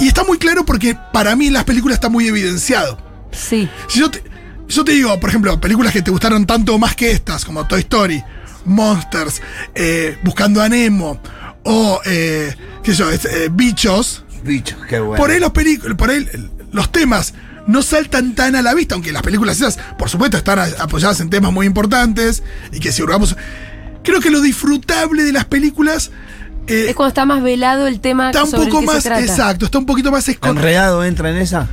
Y 0.00 0.08
está 0.08 0.24
muy 0.24 0.38
claro 0.38 0.64
porque 0.64 0.96
para 1.12 1.36
mí 1.36 1.48
en 1.48 1.52
las 1.52 1.64
películas 1.64 1.96
está 1.96 2.08
muy 2.08 2.26
evidenciado. 2.26 2.96
Sí. 3.32 3.68
Si 3.88 4.00
yo 4.00 4.10
te, 4.10 4.22
yo 4.68 4.84
te 4.84 4.92
digo, 4.92 5.18
por 5.20 5.30
ejemplo, 5.30 5.60
películas 5.60 5.92
que 5.92 6.02
te 6.02 6.10
gustaron 6.10 6.46
tanto 6.46 6.74
o 6.74 6.78
más 6.78 6.94
que 6.96 7.10
estas, 7.10 7.44
como 7.44 7.66
Toy 7.66 7.80
Story, 7.80 8.22
Monsters, 8.64 9.40
eh, 9.74 10.18
Buscando 10.22 10.62
a 10.62 10.68
Nemo, 10.68 11.20
o, 11.64 12.00
eh, 12.04 12.54
qué 12.82 12.92
sé 12.92 12.98
yo, 12.98 13.10
es, 13.10 13.24
eh, 13.24 13.48
Bichos, 13.50 14.24
Bicho, 14.44 14.76
qué 14.88 15.00
bueno. 15.00 15.16
por 15.16 15.30
ahí 15.30 15.40
los 15.40 15.50
películas, 15.52 15.96
por 15.96 16.10
ahí 16.10 16.26
los 16.72 16.90
temas 16.92 17.34
no 17.66 17.82
saltan 17.82 18.34
tan 18.34 18.54
a 18.54 18.62
la 18.62 18.74
vista, 18.74 18.94
aunque 18.94 19.12
las 19.12 19.22
películas 19.22 19.56
esas, 19.56 19.78
por 19.98 20.08
supuesto, 20.08 20.36
están 20.36 20.58
apoyadas 20.78 21.20
en 21.20 21.30
temas 21.30 21.52
muy 21.52 21.66
importantes 21.66 22.42
y 22.72 22.80
que 22.80 22.92
si 22.92 23.02
hurgamos. 23.02 23.36
Creo 24.04 24.20
que 24.20 24.30
lo 24.30 24.40
disfrutable 24.40 25.24
de 25.24 25.32
las 25.32 25.46
películas 25.46 26.12
eh, 26.68 26.86
Es 26.90 26.94
cuando 26.94 27.08
está 27.08 27.24
más 27.24 27.42
velado 27.42 27.88
el 27.88 27.98
tema 27.98 28.26
está 28.28 28.44
un 28.44 28.50
sobre 28.50 28.64
el 28.66 28.70
poco 28.70 28.80
se 28.82 28.86
más 28.86 29.02
trata. 29.02 29.20
exacto, 29.20 29.64
está 29.64 29.78
un 29.78 29.86
poquito 29.86 30.12
más 30.12 30.28
escondido. 30.28 30.60
¿Enredado 30.64 31.04
entra 31.04 31.30
en 31.30 31.38
esa? 31.38 31.68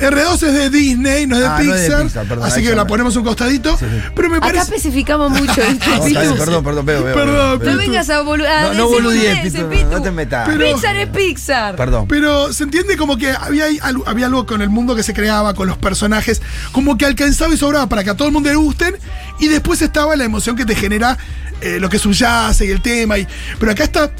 R2 0.00 0.34
es 0.34 0.54
de 0.54 0.70
Disney, 0.70 1.26
no 1.26 1.36
es 1.36 1.42
de 1.42 1.46
Ah, 1.48 1.60
no 1.62 1.74
es 1.74 1.88
de 1.88 1.96
Pixar, 2.02 2.26
perdón, 2.26 2.46
así 2.46 2.62
que 2.62 2.74
la 2.74 2.86
ponemos 2.86 3.14
un 3.16 3.24
costadito. 3.24 3.76
Sí, 3.78 3.84
sí. 3.90 4.02
Pero 4.14 4.30
me 4.30 4.36
Acá 4.38 4.46
parece. 4.46 4.62
especificamos 4.64 5.30
mucho. 5.30 5.60
¿viste, 5.68 5.90
No, 5.90 6.04
Pitu? 6.04 6.36
perdón, 6.36 6.64
perdón, 6.64 6.86
veo, 6.86 7.04
veo. 7.04 7.14
Perdón, 7.14 7.58
veo. 7.58 7.70
No 7.72 7.76
vengas 7.78 8.10
a 8.10 8.22
boludear. 8.22 8.68
No, 8.68 8.74
no 8.74 8.88
boludees, 8.88 9.52
Pitu, 9.52 9.66
no 9.90 10.02
te 10.02 10.10
metas. 10.10 10.48
Pero- 10.48 10.64
Pixar 10.74 10.96
es 10.96 11.08
Pixar. 11.08 11.76
Perdón. 11.76 12.06
Pero 12.08 12.52
se 12.52 12.64
entiende 12.64 12.96
como 12.96 13.16
que 13.16 13.30
había, 13.30 13.64
ahí 13.66 13.78
algo- 13.82 14.04
había 14.06 14.26
algo 14.26 14.46
con 14.46 14.62
el 14.62 14.70
mundo 14.70 14.94
que 14.96 15.02
se 15.02 15.12
creaba, 15.14 15.54
con 15.54 15.68
los 15.68 15.76
personajes, 15.78 16.40
como 16.72 16.96
que 16.96 17.04
alcanzaba 17.06 17.52
y 17.54 17.56
sobraba 17.56 17.88
para 17.88 18.04
que 18.04 18.10
a 18.10 18.16
todo 18.16 18.28
el 18.28 18.32
mundo 18.34 18.48
le 18.48 18.56
gusten, 18.56 18.96
y 19.38 19.48
después 19.48 19.82
estaba 19.82 20.16
la 20.16 20.24
emoción 20.24 20.56
que 20.56 20.64
te 20.64 20.74
genera 20.74 21.16
eh, 21.60 21.78
lo 21.78 21.88
que 21.90 21.98
subyace 21.98 22.64
y 22.66 22.70
el 22.70 22.80
tema. 22.80 23.18
Y, 23.18 23.26
pero 23.58 23.72
acá 23.72 23.84
está, 23.84 24.10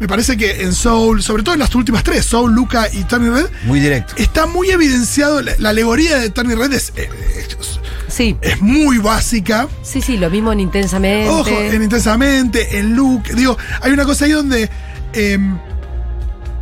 me 0.00 0.08
parece 0.08 0.36
que 0.36 0.62
en 0.62 0.72
Soul, 0.72 1.22
sobre 1.22 1.42
todo 1.44 1.54
en 1.54 1.60
las 1.60 1.72
últimas 1.74 2.02
tres, 2.02 2.24
Soul, 2.24 2.52
Luca 2.52 2.88
y 2.92 3.04
Turning 3.04 3.32
Red, 3.32 3.46
Muy 3.66 3.78
directo. 3.80 4.14
está 4.16 4.46
muy 4.46 4.70
evidenciado, 4.70 5.40
la, 5.42 5.52
la 5.58 5.68
alegoría 5.68 6.16
de 6.18 6.30
Turning 6.30 6.58
Red 6.58 6.72
es, 6.72 6.92
eh, 6.96 7.08
es, 7.36 7.80
Sí, 8.08 8.36
es 8.42 8.60
muy 8.60 8.98
básica. 8.98 9.68
sí, 9.82 10.02
sí, 10.02 10.16
lo 10.16 10.28
mismo 10.30 10.52
en 10.52 10.58
Intensamente. 10.60 11.28
Ojo, 11.28 11.48
en 11.50 11.82
Intensamente, 11.82 12.78
en 12.78 12.96
Luke. 12.96 13.32
Digo, 13.34 13.56
hay 13.82 13.92
una 13.92 14.04
cosa 14.04 14.24
ahí 14.24 14.32
donde 14.32 14.68
eh, 15.12 15.38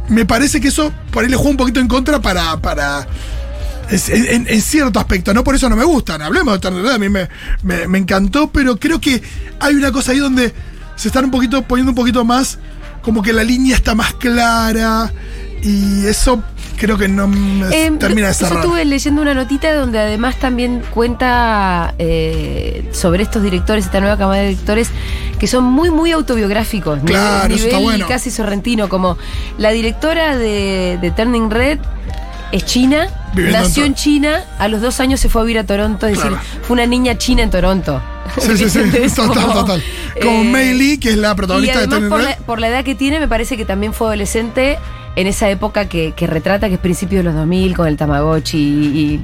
me 0.08 0.24
parece 0.26 0.60
que 0.60 0.68
eso 0.68 0.92
por 1.10 1.22
ahí 1.24 1.30
le 1.30 1.36
juega 1.36 1.50
un 1.52 1.56
poquito 1.56 1.80
en 1.80 1.88
contra 1.88 2.20
para. 2.20 2.60
para 2.60 3.06
en, 3.90 4.26
en- 4.26 4.46
en 4.48 4.60
cierto 4.60 5.00
aspecto, 5.00 5.32
no 5.32 5.42
por 5.42 5.54
eso 5.54 5.68
no 5.70 5.76
me 5.76 5.84
gustan. 5.84 6.20
Hablemos 6.20 6.52
de 6.54 6.58
Turner 6.60 6.82
Red, 6.82 6.92
a 6.92 6.98
mí 6.98 7.08
me, 7.08 7.28
me- 7.62 7.88
me 7.88 7.98
encantó, 7.98 8.50
pero 8.50 8.76
creo 8.78 9.00
que 9.00 9.22
hay 9.60 9.74
una 9.74 9.90
cosa 9.92 10.12
ahí 10.12 10.18
donde 10.18 10.52
se 10.96 11.08
están 11.08 11.24
un 11.24 11.30
poquito 11.30 11.62
poniendo 11.62 11.92
un 11.92 11.96
poquito 11.96 12.22
más, 12.26 12.58
como 13.08 13.22
que 13.22 13.32
la 13.32 13.42
línea 13.42 13.74
está 13.74 13.94
más 13.94 14.12
clara 14.12 15.10
y 15.62 16.04
eso 16.04 16.42
creo 16.76 16.98
que 16.98 17.08
no 17.08 17.26
me 17.26 17.66
Eh, 17.74 17.90
termina 17.98 18.26
de 18.28 18.34
yo 18.34 18.38
cerrar. 18.40 18.58
estuve 18.58 18.84
leyendo 18.84 19.22
una 19.22 19.32
notita 19.32 19.72
donde 19.74 19.98
además 19.98 20.36
también 20.36 20.82
cuenta 20.92 21.94
eh, 21.98 22.86
sobre 22.92 23.22
estos 23.22 23.42
directores, 23.42 23.86
esta 23.86 24.00
nueva 24.00 24.18
camada 24.18 24.42
de 24.42 24.50
directores, 24.50 24.90
que 25.38 25.46
son 25.46 25.64
muy, 25.64 25.90
muy 25.90 26.12
autobiográficos. 26.12 26.98
nivel- 26.98 27.06
Claro, 27.06 27.54
eso 27.54 27.64
está 27.64 27.78
nivel 27.78 27.82
bueno. 27.82 28.06
casi 28.08 28.30
sorrentino, 28.30 28.90
como 28.90 29.16
la 29.56 29.70
directora 29.70 30.36
de, 30.36 30.98
de 31.00 31.10
Turning 31.10 31.48
Red 31.50 31.78
es 32.52 32.64
china, 32.64 33.08
Viviendo 33.34 33.60
nació 33.60 33.84
en 33.84 33.94
China, 33.94 34.44
a 34.58 34.68
los 34.68 34.80
dos 34.80 35.00
años 35.00 35.20
se 35.20 35.28
fue 35.28 35.42
a 35.42 35.44
vivir 35.44 35.58
a 35.58 35.64
Toronto, 35.64 36.06
es 36.06 36.16
decir, 36.16 36.36
fue 36.62 36.74
una 36.74 36.86
niña 36.86 37.18
china 37.18 37.42
en 37.42 37.50
Toronto. 37.50 38.02
Sí, 38.38 38.56
sí, 38.56 38.70
sí, 38.70 38.80
total, 39.16 39.42
Como, 39.42 39.54
total. 39.54 39.82
Como 40.20 40.42
eh, 40.42 40.44
Mei 40.44 40.74
Lee, 40.74 40.98
que 40.98 41.10
es 41.10 41.16
la 41.16 41.34
protagonista 41.34 41.80
de 41.80 41.84
además 41.84 42.08
por 42.08 42.20
la, 42.22 42.36
por 42.36 42.60
la 42.60 42.68
edad 42.68 42.84
que 42.84 42.94
tiene, 42.94 43.20
me 43.20 43.28
parece 43.28 43.56
que 43.56 43.64
también 43.64 43.92
fue 43.92 44.08
adolescente 44.08 44.78
en 45.16 45.26
esa 45.26 45.50
época 45.50 45.88
que, 45.88 46.12
que 46.16 46.26
retrata, 46.26 46.68
que 46.68 46.74
es 46.74 46.80
principios 46.80 47.20
de 47.20 47.24
los 47.24 47.34
2000, 47.34 47.74
con 47.74 47.88
el 47.88 47.96
Tamagotchi 47.96 48.56
y, 48.56 48.98
y 48.98 49.20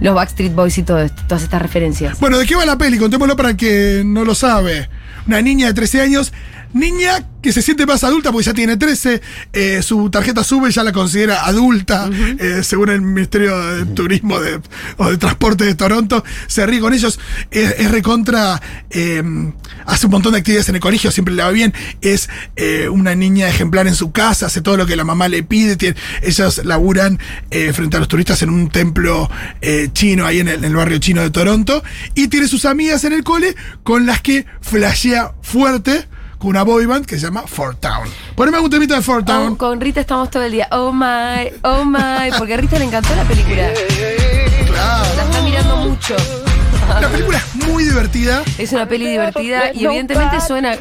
los 0.00 0.14
Backstreet 0.14 0.54
Boys 0.54 0.76
y 0.78 0.82
todo 0.82 0.98
esto, 1.00 1.22
todas 1.28 1.44
estas 1.44 1.62
referencias. 1.62 2.18
Bueno, 2.18 2.36
¿de 2.38 2.46
qué 2.46 2.56
va 2.56 2.66
la 2.66 2.76
peli? 2.76 2.98
Contémoslo 2.98 3.36
para 3.36 3.50
el 3.50 3.56
que 3.56 4.02
no 4.04 4.24
lo 4.24 4.34
sabe. 4.34 4.88
Una 5.26 5.40
niña 5.40 5.68
de 5.68 5.74
13 5.74 6.00
años, 6.00 6.32
niña 6.72 7.26
que 7.42 7.52
se 7.52 7.62
siente 7.62 7.86
más 7.86 8.04
adulta 8.04 8.30
porque 8.32 8.44
ya 8.46 8.54
tiene 8.54 8.76
13, 8.76 9.22
eh, 9.54 9.80
su 9.82 10.10
tarjeta 10.10 10.44
sube 10.44 10.70
ya 10.70 10.82
la 10.84 10.92
considera 10.92 11.46
adulta, 11.46 12.08
eh, 12.38 12.60
según 12.62 12.90
el 12.90 13.00
Ministerio 13.00 13.58
de 13.76 13.86
Turismo 13.86 14.38
de- 14.40 14.60
o 14.98 15.10
de 15.10 15.16
Transporte 15.16 15.64
de 15.64 15.74
Toronto, 15.74 16.22
se 16.46 16.66
ríe 16.66 16.80
con 16.80 16.92
ellos, 16.92 17.18
es, 17.50 17.74
es 17.78 17.90
recontra, 17.90 18.60
eh, 18.90 19.22
hace 19.86 20.06
un 20.06 20.12
montón 20.12 20.32
de 20.32 20.38
actividades 20.40 20.68
en 20.68 20.74
el 20.74 20.80
colegio, 20.82 21.10
siempre 21.10 21.32
le 21.34 21.42
va 21.42 21.50
bien, 21.50 21.72
es 22.02 22.28
eh, 22.56 22.88
una 22.90 23.14
niña 23.14 23.48
ejemplar 23.48 23.86
en 23.86 23.94
su 23.94 24.12
casa, 24.12 24.46
hace 24.46 24.60
todo 24.60 24.76
lo 24.76 24.86
que 24.86 24.96
la 24.96 25.04
mamá 25.04 25.28
le 25.28 25.42
pide, 25.42 25.76
tiene- 25.76 25.96
ellos 26.22 26.60
laburan 26.64 27.18
eh, 27.50 27.72
frente 27.72 27.96
a 27.96 28.00
los 28.00 28.08
turistas 28.08 28.42
en 28.42 28.50
un 28.50 28.68
templo 28.68 29.30
eh, 29.62 29.88
chino 29.94 30.26
ahí 30.26 30.40
en 30.40 30.48
el, 30.48 30.56
en 30.58 30.64
el 30.66 30.76
barrio 30.76 30.98
chino 30.98 31.22
de 31.22 31.30
Toronto, 31.30 31.82
y 32.14 32.28
tiene 32.28 32.46
sus 32.48 32.66
amigas 32.66 33.02
en 33.04 33.14
el 33.14 33.24
cole 33.24 33.56
con 33.82 34.04
las 34.04 34.20
que 34.20 34.44
flashea 34.60 35.32
fuerte 35.40 36.06
con 36.40 36.48
una 36.48 36.62
boy 36.62 36.86
band 36.86 37.04
que 37.04 37.16
se 37.16 37.26
llama 37.26 37.44
Fort 37.46 37.80
Town. 37.80 38.08
Poneme 38.34 38.56
algún 38.56 38.70
temita 38.70 38.94
de 38.94 39.02
Fort 39.02 39.26
Town. 39.26 39.52
Oh, 39.52 39.58
con 39.58 39.78
Rita 39.78 40.00
estamos 40.00 40.30
todo 40.30 40.42
el 40.42 40.52
día. 40.52 40.68
Oh 40.72 40.90
my, 40.90 41.52
oh 41.62 41.84
my. 41.84 42.30
Porque 42.38 42.54
a 42.54 42.56
Rita 42.56 42.78
le 42.78 42.86
encantó 42.86 43.14
la 43.14 43.24
película. 43.24 43.70
La 44.72 45.02
está 45.22 45.42
mirando 45.42 45.76
mucho. 45.76 46.16
La 46.98 47.08
película 47.08 47.36
es 47.36 47.68
muy 47.68 47.84
divertida. 47.84 48.42
Es 48.56 48.72
una 48.72 48.86
peli 48.86 49.06
divertida 49.06 49.70
y 49.74 49.84
evidentemente 49.84 50.40
suena. 50.40 50.78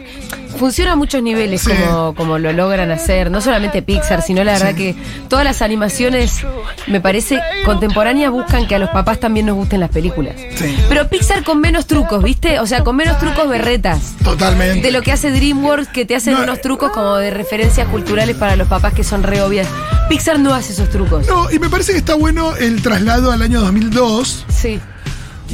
Funciona 0.59 0.91
a 0.91 0.95
muchos 0.95 1.23
niveles 1.23 1.61
Sí. 1.61 1.71
como, 1.71 2.13
como 2.15 2.37
lo 2.37 2.51
logran 2.51 2.91
hacer. 2.91 3.31
No 3.31 3.39
solamente 3.41 3.81
Pixar, 3.81 4.21
sino 4.21 4.43
la 4.43 4.53
verdad 4.53 4.75
que 4.75 4.93
todas 5.29 5.45
las 5.45 5.61
animaciones, 5.61 6.41
me 6.87 6.99
parece, 6.99 7.39
contemporáneas 7.65 8.31
buscan 8.31 8.67
que 8.67 8.75
a 8.75 8.79
los 8.79 8.89
papás 8.89 9.19
también 9.19 9.45
nos 9.45 9.55
gusten 9.55 9.79
las 9.79 9.89
películas. 9.89 10.35
Sí. 10.55 10.77
Pero 10.89 11.07
Pixar 11.07 11.43
con 11.43 11.61
menos 11.61 11.87
trucos, 11.87 12.21
¿viste? 12.23 12.59
O 12.59 12.67
sea, 12.67 12.83
con 12.83 12.95
menos 12.97 13.17
trucos 13.19 13.47
berretas. 13.47 14.13
Totalmente. 14.23 14.81
De 14.85 14.91
lo 14.91 15.01
que 15.01 15.11
hace 15.13 15.31
DreamWorks, 15.31 15.87
que 15.87 16.05
te 16.05 16.15
hacen 16.15 16.33
No, 16.33 16.43
unos 16.43 16.57
eh, 16.57 16.61
trucos 16.61 16.91
como 16.91 17.15
de 17.15 17.31
referencias 17.31 17.87
culturales 17.87 18.35
para 18.35 18.55
los 18.57 18.67
papás 18.67 18.93
que 18.93 19.03
son 19.05 19.23
re 19.23 19.41
obvias. 19.41 19.67
Pixar 20.09 20.39
no 20.39 20.53
hace 20.53 20.73
esos 20.73 20.89
trucos. 20.89 21.25
No, 21.27 21.49
y 21.51 21.59
me 21.59 21.69
parece 21.69 21.93
que 21.93 21.99
está 21.99 22.15
bueno 22.15 22.55
el 22.57 22.81
traslado 22.81 23.31
al 23.31 23.41
año 23.41 23.61
2002 23.61 24.45
Sí. 24.49 24.79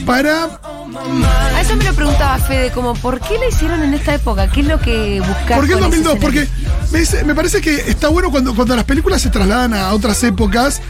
para. 0.05 0.59
A 0.97 1.61
eso 1.61 1.75
me 1.75 1.83
lo 1.83 1.93
preguntaba 1.93 2.37
Fede, 2.39 2.71
como, 2.71 2.93
¿por 2.93 3.19
qué 3.19 3.37
la 3.37 3.47
hicieron 3.49 3.83
en 3.83 3.93
esta 3.93 4.13
época? 4.15 4.47
¿Qué 4.49 4.61
es 4.61 4.67
lo 4.67 4.79
que 4.79 5.19
buscaron? 5.19 5.57
¿Por 5.59 5.67
qué 5.67 5.73
ese 5.73 5.81
2002? 5.81 6.17
Porque 6.21 6.47
me, 6.91 6.99
dice- 6.99 7.23
me 7.25 7.35
parece 7.35 7.59
que 7.61 7.75
está 7.89 8.07
bueno 8.09 8.31
cuando, 8.31 8.55
cuando 8.55 8.75
las 8.75 8.85
películas 8.85 9.21
se 9.21 9.29
trasladan 9.29 9.73
a 9.73 9.91
otras 9.93 10.23
épocas. 10.23 10.81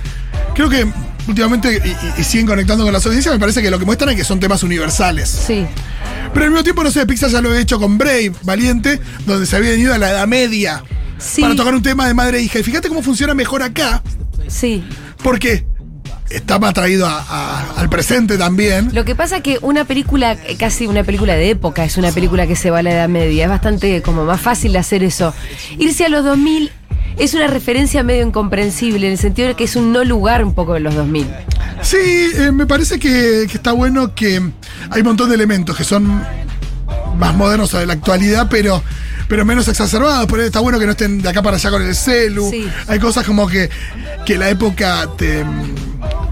Creo 0.54 0.70
que 0.70 0.86
últimamente, 1.28 1.82
y, 1.84 2.22
y- 2.22 2.24
siguen 2.24 2.46
conectando 2.46 2.84
con 2.84 2.94
las 2.94 3.06
audiencias, 3.06 3.34
me 3.34 3.40
parece 3.40 3.62
que 3.62 3.72
lo 3.72 3.80
que 3.80 3.86
muestran 3.86 4.12
es 4.12 4.16
que 4.18 4.24
son 4.24 4.40
temas 4.40 4.62
universales. 4.64 5.28
Sí. 5.30 5.66
Pero 6.34 6.46
al 6.46 6.52
mismo 6.52 6.64
tiempo, 6.64 6.84
no 6.84 6.92
sé, 6.92 7.06
Pixar 7.08 7.30
ya 7.32 7.42
lo 7.42 7.54
he 7.54 7.60
hecho 7.62 7.80
con 7.80 7.98
Brave, 7.98 8.32
Valiente, 8.44 9.00
donde 9.26 9.46
se 9.46 9.56
había 9.56 9.74
ido 9.76 9.94
a 9.94 9.98
la 9.98 10.12
Edad 10.12 10.28
Media 10.28 10.84
Sí. 11.18 11.42
para 11.42 11.56
tocar 11.56 11.74
un 11.74 11.82
tema 11.82 12.08
de 12.08 12.14
madre 12.14 12.40
e 12.40 12.42
hija. 12.44 12.60
Y 12.60 12.64
fíjate 12.64 12.90
cómo 12.90 13.02
funciona 13.02 13.34
mejor 13.34 13.64
acá, 13.64 14.04
Sí. 14.48 14.84
porque 15.24 15.66
está 16.36 16.60
más 16.60 16.74
traído 16.74 17.06
a- 17.08 17.20
a- 17.27 17.80
al 17.80 17.89
presente 17.89 18.38
también. 18.38 18.89
Lo 18.94 19.06
que 19.06 19.15
pasa 19.15 19.42
que 19.42 19.58
una 19.62 19.86
película, 19.86 20.34
eh, 20.48 20.56
casi 20.58 20.88
una 20.88 21.04
película 21.04 21.36
de 21.36 21.50
época, 21.50 21.84
es 21.86 21.98
una 21.98 22.12
película 22.12 22.48
que 22.48 22.56
se 22.56 22.70
va 22.72 22.80
a 22.80 22.84
la 22.84 22.92
Edad 22.92 23.10
Media. 23.10 23.46
Es 23.46 23.50
bastante 23.50 24.01
como 24.01 24.25
más 24.25 24.42
fácil 24.42 24.74
de 24.74 24.80
hacer 24.80 25.04
eso. 25.04 25.34
Irse 25.77 26.06
a 26.06 26.10
los 26.10 26.24
2000 26.24 26.72
es 27.18 27.34
una 27.34 27.48
referencia 27.48 28.04
medio 28.04 28.25
incomprensible, 28.27 29.06
en 29.08 29.13
el 29.13 29.18
sentido 29.18 29.48
de 29.48 29.56
que 29.56 29.63
es 29.63 29.75
un 29.75 29.92
no 29.94 30.04
lugar 30.04 30.44
un 30.44 30.54
poco 30.54 30.74
de 30.74 30.82
los 30.82 30.94
2000. 30.96 31.27
Sí, 31.82 31.98
eh, 31.98 32.51
me 32.51 32.65
parece 32.65 33.00
que, 33.00 33.46
que 33.50 33.58
está 33.58 33.72
bueno 33.72 34.13
que 34.13 34.42
hay 34.89 35.01
un 35.01 35.08
montón 35.08 35.30
de 35.30 35.36
elementos 35.36 35.77
que 35.77 35.84
son 35.84 36.24
más 37.18 37.34
modernos 37.36 37.72
de 37.72 37.86
la 37.86 37.94
actualidad, 37.94 38.48
pero, 38.50 38.84
pero 39.30 39.46
menos 39.46 39.68
exacerbados. 39.70 40.25
Por 40.27 40.42
está 40.42 40.60
bueno 40.60 40.77
que 40.80 40.86
no 40.86 40.92
estén 40.92 41.22
de 41.22 41.30
acá 41.30 41.42
para 41.42 41.56
allá 41.56 41.70
con 41.72 41.82
el 41.82 41.96
celu. 41.96 42.50
Sí. 42.50 42.68
Hay 42.88 43.00
cosas 43.00 43.25
como 43.25 43.48
que, 43.48 43.70
que 44.25 44.38
la 44.38 44.50
época 44.50 45.08
te, 45.18 45.46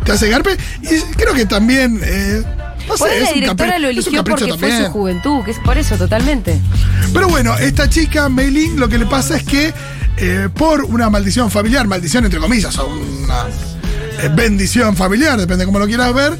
te 0.03 0.11
hace 0.11 0.29
garpe. 0.29 0.57
Y 0.81 0.99
creo 1.15 1.33
que 1.33 1.45
también. 1.45 1.99
eh, 2.03 2.43
no 2.87 2.97
sé, 2.97 3.21
la 3.21 3.31
directora 3.31 3.79
lo 3.79 3.87
eligió 3.87 4.23
porque 4.23 4.47
fue 4.47 4.57
también. 4.57 4.85
su 4.85 4.91
juventud, 4.91 5.43
que 5.45 5.51
es 5.51 5.59
por 5.59 5.77
eso, 5.77 5.97
totalmente. 5.97 6.59
Pero 7.13 7.29
bueno, 7.29 7.57
esta 7.57 7.89
chica, 7.89 8.27
Mei 8.29 8.75
lo 8.75 8.89
que 8.89 8.97
le 8.97 9.05
pasa 9.05 9.37
es 9.37 9.43
que 9.43 9.73
eh, 10.17 10.49
por 10.53 10.83
una 10.83 11.09
maldición 11.09 11.49
familiar, 11.49 11.87
maldición 11.87 12.25
entre 12.25 12.39
comillas, 12.39 12.77
o 12.77 12.87
una 12.87 13.45
eh, 14.21 14.29
bendición 14.35 14.97
familiar, 14.97 15.39
depende 15.39 15.65
cómo 15.65 15.79
lo 15.79 15.87
quieras 15.87 16.13
ver, 16.13 16.37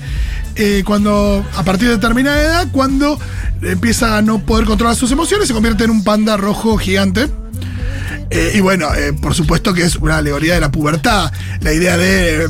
eh, 0.55 0.83
cuando 0.85 1.43
a 1.55 1.63
partir 1.63 1.87
de 1.87 1.95
determinada 1.95 2.41
edad, 2.41 2.67
cuando 2.71 3.19
empieza 3.61 4.17
a 4.17 4.21
no 4.21 4.45
poder 4.45 4.65
controlar 4.65 4.95
sus 4.95 5.11
emociones, 5.11 5.47
se 5.47 5.53
convierte 5.53 5.85
en 5.85 5.89
un 5.89 6.03
panda 6.03 6.37
rojo 6.37 6.77
gigante. 6.77 7.29
Eh, 8.29 8.53
y 8.55 8.59
bueno, 8.61 8.93
eh, 8.95 9.13
por 9.13 9.33
supuesto 9.33 9.73
que 9.73 9.83
es 9.83 9.95
una 9.95 10.17
alegoría 10.17 10.55
de 10.55 10.59
la 10.59 10.71
pubertad, 10.71 11.31
la 11.61 11.73
idea 11.73 11.97
de... 11.97 12.49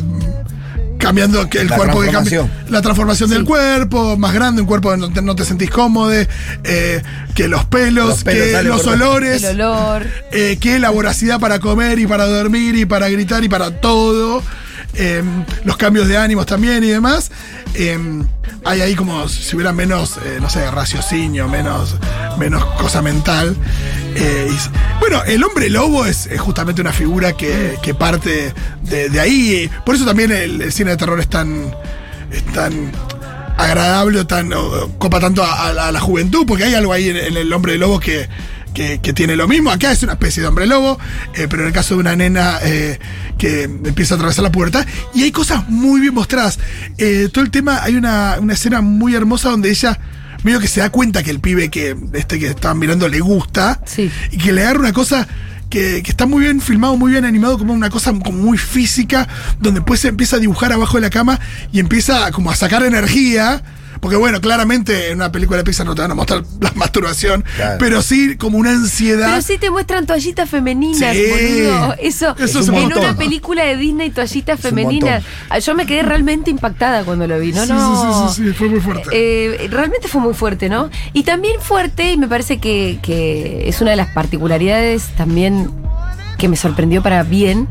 Cambiando 1.04 1.50
que 1.50 1.60
el 1.60 1.68
La 1.68 1.76
cuerpo 1.76 2.00
que 2.02 2.10
cambia. 2.12 2.30
transformación. 2.40 2.72
La 2.72 2.82
transformación 2.82 3.30
del 3.30 3.44
cuerpo, 3.44 4.18
más 4.18 4.34
grande, 4.34 4.62
un 4.62 4.68
cuerpo 4.68 4.96
donde 4.96 5.22
no 5.22 5.36
te, 5.36 5.44
sentís 5.46 5.70
cómodo, 5.70 6.14
eh, 6.14 7.02
que 7.36 7.48
los 7.48 7.66
pelos, 7.66 8.08
Los 8.08 8.24
pelos, 8.24 8.48
que 8.62 8.64
los 8.64 8.88
olores, 8.88 9.44
El 9.44 9.62
olor. 9.62 10.08
eh, 10.32 10.58
que 10.62 10.80
la 10.80 10.90
voracidad 10.92 11.40
para 11.40 11.60
comer 11.60 12.00
y 12.00 12.08
para 12.08 12.26
dormir 12.26 12.76
y 12.76 12.86
para 12.86 13.10
gritar 13.10 13.44
y 13.44 13.50
para 13.50 13.72
todo. 13.82 14.42
Eh, 14.96 15.24
los 15.64 15.78
cambios 15.78 16.08
de 16.08 16.18
ánimos 16.18 16.46
también 16.46 16.84
y 16.84 16.88
demás. 16.88 17.32
eh, 17.76 17.98
hay 18.66 18.82
ahí 18.82 18.96
como 18.96 19.28
si 19.28 19.56
hubiera 19.56 19.74
menos, 19.74 20.18
eh, 20.18 20.38
no 20.42 20.50
sé, 20.50 20.70
raciocinio, 20.72 21.48
menos, 21.48 21.98
menos 22.38 22.64
cosa 22.76 23.02
mental. 23.02 23.56
eh, 24.16 24.50
bueno, 25.00 25.24
el 25.26 25.44
hombre 25.44 25.70
lobo 25.70 26.06
es, 26.06 26.30
justamente 26.38 26.82
una 26.82 26.94
figura 26.94 27.34
que, 27.34 27.78
parte 27.98 28.54
de, 28.84 29.20
ahí. 29.20 29.70
Por 29.86 29.96
eso 29.96 30.06
también 30.06 30.32
el, 30.32 30.72
cine 30.72 30.92
de 30.92 30.98
terror 30.98 31.20
es 31.20 31.28
tan, 31.28 31.74
es 32.32 32.44
tan 32.54 32.92
agradable 33.58 34.22
o 34.22 34.28
tan 34.28 34.50
copa 34.98 35.20
tanto 35.20 35.44
a, 35.44 35.68
a 35.68 35.74
la, 35.74 35.88
a 35.90 35.92
la 35.92 36.00
juventud, 36.00 36.46
porque 36.48 36.64
hay 36.64 36.76
algo 36.76 36.94
ahí 36.94 37.10
en, 37.10 37.18
en 37.18 37.38
el 37.38 37.52
hombre 37.52 37.78
lobo 37.78 38.00
que, 38.00 38.30
que, 38.74 39.00
que 39.02 39.14
tiene 39.14 39.36
lo 39.36 39.48
mismo. 39.48 39.72
Acá 39.72 39.92
es 39.92 40.04
una 40.04 40.14
especie 40.14 40.42
de 40.42 40.48
hombre 40.48 40.66
lobo, 40.66 41.00
eh, 41.36 41.48
pero 41.50 41.62
en 41.64 41.68
el 41.68 41.74
caso 41.74 41.94
de 41.96 42.02
una 42.02 42.16
nena 42.16 42.60
eh, 42.64 43.00
que 43.38 43.64
empieza 43.64 44.16
a 44.16 44.18
atravesar 44.18 44.44
la 44.44 44.52
pubertad, 44.52 44.86
y 45.14 45.24
hay 45.24 45.32
cosas 45.32 45.68
muy 45.70 46.02
bien 46.02 46.14
mostradas. 46.14 46.60
Eh, 46.98 47.30
todo 47.32 47.44
el 47.44 47.52
tema, 47.52 47.82
hay 47.84 47.96
una, 47.96 48.38
una 48.40 48.54
escena 48.54 48.82
muy 48.82 49.16
hermosa 49.16 49.50
donde 49.50 49.70
ella 49.70 50.00
medio 50.44 50.60
que 50.60 50.68
se 50.68 50.82
da 50.82 50.90
cuenta 50.90 51.24
que 51.24 51.32
el 51.32 51.40
pibe 51.40 51.70
que 51.70 51.96
este 52.14 52.38
que 52.38 52.48
estaban 52.48 52.78
mirando 52.78 53.08
le 53.08 53.20
gusta, 53.22 53.80
Sí. 53.86 54.12
y 54.32 54.38
que 54.38 54.52
le 54.52 54.62
agarra 54.64 54.80
una 54.80 54.94
cosa 54.94 55.26
que, 55.70 56.04
que 56.04 56.12
está 56.12 56.26
muy 56.26 56.42
bien 56.42 56.60
filmado, 56.62 56.98
muy 56.98 57.12
bien 57.12 57.26
animado, 57.26 57.58
como 57.58 57.74
una 57.74 57.90
cosa 57.90 58.12
como 58.12 58.34
muy 58.40 58.58
física, 58.58 59.28
donde 59.60 59.80
después 59.80 60.02
se 60.02 60.10
empieza 60.10 60.36
a 60.36 60.40
dibujar 60.40 60.72
abajo 60.74 60.98
de 60.98 61.02
la 61.02 61.10
cama 61.10 61.40
y 61.72 61.80
empieza 61.80 62.30
como 62.32 62.52
a 62.52 62.56
sacar 62.56 62.84
energía. 62.84 63.64
Porque 64.04 64.18
bueno, 64.18 64.42
claramente 64.42 65.10
en 65.10 65.16
una 65.16 65.32
película 65.32 65.58
de 65.58 65.64
Pixar 65.64 65.86
no 65.86 65.96
te 65.96 66.02
van 66.02 66.12
a 66.12 66.14
mostrar 66.16 66.44
la 66.60 66.72
masturbación, 66.76 67.44
Claro. 67.56 67.78
pero 67.80 68.02
sí 68.02 68.36
como 68.38 68.58
una 68.58 68.72
ansiedad. 68.72 69.30
Pero 69.30 69.42
sí 69.42 69.58
te 69.58 69.72
muestran 69.72 70.06
toallitas 70.06 70.50
femeninas, 70.50 71.16
Sí. 71.16 71.24
boludo. 71.30 71.96
Eso, 72.02 72.36
Eso 72.38 72.60
es 72.60 72.68
un 72.68 72.76
en 72.76 72.82
montón. 72.82 73.00
una 73.06 73.16
película 73.18 73.64
de 73.64 73.78
Disney, 73.78 74.10
toallitas 74.12 74.60
femeninas. 74.60 75.24
Ah, 75.50 75.60
Yo 75.60 75.74
me 75.74 75.86
quedé 75.86 76.04
realmente 76.04 76.52
impactada 76.52 77.06
cuando 77.06 77.26
lo 77.28 77.40
vi, 77.40 77.54
¿no? 77.54 77.64
Sí, 77.66 77.72
no. 77.72 78.28
sí, 78.28 78.34
sí, 78.36 78.44
sí, 78.44 78.50
sí, 78.50 78.54
fue 78.54 78.68
muy 78.68 78.82
fuerte. 78.82 79.10
Eh, 79.14 79.68
realmente 79.72 80.10
fue 80.10 80.20
muy 80.22 80.34
fuerte, 80.34 80.68
¿no? 80.68 80.90
Y 81.14 81.24
también 81.24 81.62
fuerte, 81.62 82.12
y 82.12 82.18
me 82.18 82.28
parece 82.28 82.58
que, 82.60 83.00
que 83.02 83.70
es 83.70 83.80
una 83.80 83.92
de 83.92 83.96
las 83.98 84.10
particularidades 84.10 85.04
también 85.16 85.70
que 86.38 86.48
me 86.48 86.56
sorprendió 86.56 87.02
para 87.02 87.24
bien, 87.24 87.68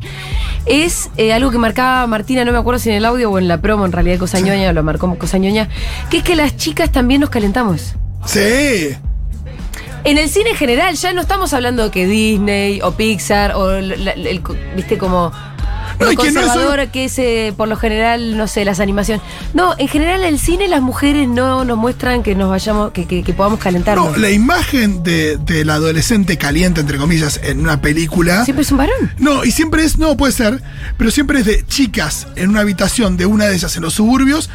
es 0.66 1.10
eh, 1.16 1.32
algo 1.32 1.50
que 1.50 1.58
marcaba 1.58 2.06
Martina, 2.06 2.44
no 2.44 2.52
me 2.52 2.58
acuerdo 2.58 2.78
si 2.78 2.90
en 2.90 2.96
el 2.96 3.04
audio 3.04 3.30
o 3.30 3.38
en 3.38 3.48
la 3.48 3.60
promo, 3.60 3.84
en 3.84 3.92
realidad 3.92 4.18
Cosañoña, 4.18 4.72
lo 4.72 4.82
marcó 4.82 5.12
Cosañoña, 5.18 5.68
que 6.10 6.18
es 6.18 6.22
que 6.24 6.36
las 6.36 6.56
chicas 6.56 6.90
también 6.92 7.20
nos 7.20 7.30
calentamos. 7.30 7.94
Sí. 8.26 8.90
En 10.04 10.18
el 10.18 10.28
cine 10.28 10.50
en 10.50 10.56
general, 10.56 10.94
ya 10.96 11.12
no 11.12 11.20
estamos 11.20 11.52
hablando 11.52 11.84
de 11.84 11.90
que 11.90 12.06
Disney 12.06 12.80
o 12.82 12.92
Pixar 12.92 13.54
o 13.54 13.80
la- 13.80 14.12
el, 14.12 14.42
viste 14.74 14.98
como 14.98 15.30
No, 15.98 16.06
lo 16.06 16.10
que 16.10 16.30
no 16.32 16.40
es 16.40 16.46
conservador 16.46 16.88
que 16.88 17.04
es 17.04 17.18
eh, 17.18 17.52
por 17.56 17.68
lo 17.68 17.76
general, 17.76 18.36
no 18.36 18.46
sé, 18.48 18.64
las 18.64 18.80
animaciones. 18.80 19.22
No, 19.54 19.74
en 19.78 19.88
general 19.88 20.20
en 20.22 20.28
el 20.34 20.38
cine 20.38 20.68
las 20.68 20.80
mujeres 20.82 21.28
no 21.28 21.64
nos 21.64 21.76
muestran 21.78 22.22
que 22.22 22.34
nos 22.34 22.50
vayamos, 22.50 22.92
que, 22.92 23.06
que- 23.06 23.22
que 23.22 23.32
podamos 23.32 23.58
calentarnos. 23.60 24.12
No, 24.12 24.16
la 24.16 24.30
imagen 24.30 25.02
de, 25.02 25.36
del 25.38 25.70
adolescente 25.70 26.36
caliente, 26.38 26.80
entre 26.80 26.98
comillas, 26.98 27.40
en 27.42 27.60
una 27.60 27.80
película. 27.80 28.44
Siempre 28.44 28.62
es 28.62 28.72
un 28.72 28.78
varón. 28.78 29.12
No, 29.18 29.44
y 29.44 29.50
siempre 29.52 29.84
es, 29.84 29.98
no 29.98 30.16
puede 30.16 30.32
ser, 30.32 30.62
pero 30.96 31.10
siempre 31.10 31.40
es 31.40 31.46
de 31.46 31.64
chicas 31.66 32.26
en 32.36 32.50
una 32.50 32.60
habitación 32.60 33.16
de 33.16 33.26
una 33.26 33.46
de 33.46 33.54
ellas 33.54 33.76
en 33.76 33.82
los 33.82 33.94
suburbios, 33.94 34.50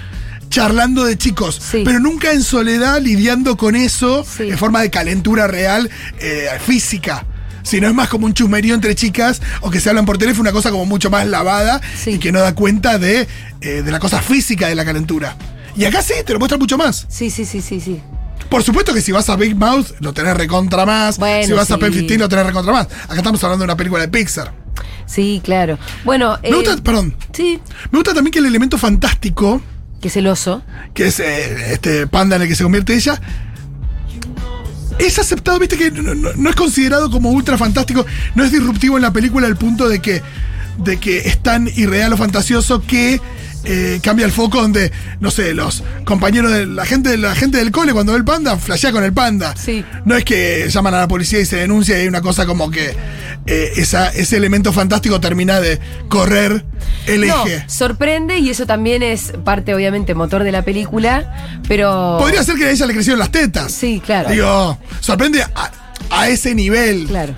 charlando 0.49 1.03
de 1.03 1.17
chicos, 1.17 1.59
Sí. 1.71 1.81
pero 1.85 1.99
nunca 1.99 2.31
en 2.31 2.41
soledad 2.41 3.01
lidiando 3.01 3.57
con 3.57 3.75
eso 3.75 4.23
Sí. 4.25 4.49
en 4.49 4.57
forma 4.57 4.81
de 4.81 4.89
calentura 4.89 5.47
real, 5.47 5.89
eh, 6.19 6.47
física. 6.65 7.25
Sino 7.67 7.87
es 7.87 7.93
más 7.93 8.07
como 8.09 8.25
un 8.25 8.33
chusmerío 8.33 8.73
entre 8.73 8.95
chicas 8.95 9.41
o 9.61 9.69
que 9.69 9.79
se 9.79 9.89
hablan 9.89 10.05
por 10.05 10.17
teléfono, 10.17 10.41
una 10.41 10.51
cosa 10.51 10.71
como 10.71 10.85
mucho 10.85 11.09
más 11.09 11.27
lavada 11.27 11.81
Sí. 12.01 12.11
y 12.11 12.17
que 12.19 12.31
no 12.31 12.39
da 12.39 12.55
cuenta 12.55 12.97
de, 12.97 13.27
eh, 13.61 13.81
de 13.83 13.91
la 13.91 13.99
cosa 13.99 14.21
física 14.21 14.67
de 14.67 14.75
la 14.75 14.85
calentura. 14.85 15.35
Y 15.75 15.85
acá 15.85 16.01
sí, 16.01 16.13
te 16.25 16.33
lo 16.33 16.39
muestra 16.39 16.57
mucho 16.57 16.77
más. 16.77 17.05
Sí, 17.09 17.29
sí, 17.29 17.45
sí, 17.45 17.61
sí, 17.61 17.79
sí. 17.79 18.01
Por 18.49 18.63
supuesto 18.63 18.93
que 18.93 19.01
si 19.01 19.11
vas 19.11 19.29
a 19.29 19.35
Big 19.35 19.55
Mouth 19.55 19.87
lo 19.99 20.13
tenés 20.13 20.35
recontra 20.37 20.85
más. 20.85 21.17
Bueno, 21.17 21.45
si 21.45 21.51
vas 21.53 21.69
a. 21.69 21.77
Pen 21.77 21.91
15 21.91 22.17
lo 22.17 22.29
tenés 22.29 22.45
recontra 22.45 22.71
más. 22.71 22.87
Acá 23.03 23.15
estamos 23.17 23.43
hablando 23.43 23.63
de 23.63 23.65
una 23.65 23.75
película 23.77 24.01
de 24.01 24.07
Pixar. 24.07 24.53
Sí, 25.05 25.41
claro. 25.43 25.77
Bueno, 26.05 26.37
Me 26.41 26.49
eh, 26.49 26.53
gusta, 26.53 26.77
perdón, 26.77 27.15
sí, 27.33 27.59
me 27.91 27.99
gusta 27.99 28.13
también 28.13 28.31
que 28.31 28.39
el 28.39 28.45
elemento 28.45 28.77
fantástico, 28.77 29.61
que 30.01 30.07
es 30.07 30.17
el 30.17 30.27
oso. 30.27 30.61
que 30.93 31.07
es 31.07 31.19
eh, 31.19 31.73
este 31.73 32.07
panda 32.07 32.35
en 32.37 32.41
el 32.43 32.47
que 32.47 32.55
se 32.55 32.63
convierte 32.63 32.93
ella, 32.95 33.19
es 34.99 35.19
aceptado, 35.19 35.59
viste 35.59 35.77
que 35.77 35.91
no, 35.91 36.13
no- 36.15 36.33
no 36.35 36.49
es 36.49 36.55
considerado 36.55 37.09
como 37.11 37.31
ultra 37.31 37.57
fantástico, 37.57 38.05
no 38.35 38.43
es 38.43 38.51
disruptivo 38.51 38.97
en 38.97 39.03
la 39.03 39.13
película 39.13 39.47
al 39.47 39.57
punto 39.57 39.87
de 39.89 39.99
que, 40.01 40.21
de 40.77 40.97
que 40.97 41.19
es 41.19 41.41
tan 41.41 41.67
irreal 41.75 42.13
o 42.13 42.17
fantasioso 42.17 42.81
que 42.81 43.19
eh, 43.67 43.99
cambia 44.01 44.25
el 44.25 44.31
foco 44.31 44.61
donde, 44.61 44.91
no 45.19 45.29
sé, 45.29 45.53
los 45.53 45.83
compañeros 46.05 46.51
de 46.51 46.65
la 46.65 46.85
gente, 46.85 47.17
la 47.17 47.35
gente 47.35 47.57
del 47.57 47.71
cole 47.71 47.93
cuando 47.93 48.13
ve 48.13 48.17
el 48.19 48.25
panda, 48.25 48.57
flashea 48.57 48.91
con 48.91 49.03
el 49.03 49.13
panda. 49.13 49.53
Sí. 49.57 49.83
No 50.05 50.15
es 50.15 50.23
que 50.23 50.67
llaman 50.69 50.93
a 50.93 50.99
la 50.99 51.07
policía 51.07 51.39
y 51.39 51.45
se 51.45 51.57
denuncia 51.57 51.97
y 51.97 52.01
hay 52.01 52.07
una 52.07 52.21
cosa 52.21 52.45
como 52.45 52.71
que 52.71 52.95
eh, 53.45 53.71
esa, 53.77 54.09
ese 54.09 54.37
elemento 54.37 54.71
fantástico 54.73 55.19
termina 55.19 55.59
de 55.59 55.79
correr 56.09 56.65
el 57.07 57.27
No, 57.27 57.45
eje. 57.45 57.63
sorprende 57.67 58.39
y 58.39 58.49
eso 58.49 58.65
también 58.65 59.03
es 59.03 59.33
parte, 59.43 59.73
obviamente, 59.75 60.13
motor 60.15 60.43
de 60.43 60.51
la 60.51 60.61
película, 60.63 61.59
pero... 61.67 62.17
Podría 62.19 62.43
ser 62.43 62.55
que 62.55 62.65
a 62.65 62.71
ella 62.71 62.85
le 62.85 62.93
crecieron 62.93 63.19
las 63.19 63.31
tetas. 63.31 63.71
Sí, 63.71 64.01
claro. 64.05 64.29
Digo, 64.29 64.77
sorprende 65.01 65.41
a, 65.43 65.71
a 66.09 66.29
ese 66.29 66.55
nivel. 66.55 67.05
Claro. 67.07 67.33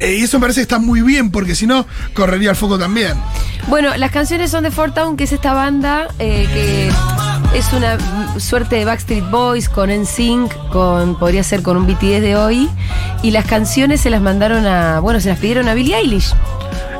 Eh, 0.00 0.16
y 0.18 0.22
eso 0.22 0.38
me 0.38 0.42
parece 0.42 0.60
que 0.60 0.62
está 0.62 0.78
muy 0.78 1.02
bien, 1.02 1.30
porque 1.30 1.54
si 1.54 1.66
no, 1.66 1.86
correría 2.14 2.50
el 2.50 2.56
foco 2.56 2.78
también. 2.78 3.14
Bueno, 3.68 3.96
las 3.96 4.10
canciones 4.10 4.50
son 4.50 4.64
de 4.64 4.70
Four 4.70 4.92
Town, 4.92 5.16
que 5.16 5.24
es 5.24 5.32
esta 5.32 5.54
banda 5.54 6.08
eh, 6.18 6.46
que 6.52 7.58
es 7.58 7.72
una 7.72 7.96
suerte 8.40 8.76
de 8.76 8.84
Backstreet 8.84 9.30
Boys 9.30 9.68
con 9.68 9.90
NSYNC, 9.90 10.52
con 10.70 11.16
podría 11.18 11.44
ser 11.44 11.62
con 11.62 11.76
un 11.76 11.86
BTS 11.86 12.20
de 12.20 12.36
hoy, 12.36 12.68
y 13.22 13.30
las 13.30 13.46
canciones 13.46 14.00
se 14.00 14.10
las 14.10 14.20
mandaron 14.20 14.66
a, 14.66 14.98
bueno, 15.00 15.20
se 15.20 15.28
las 15.28 15.38
pidieron 15.38 15.68
a 15.68 15.74
Billie 15.74 15.96
Eilish. 15.96 16.34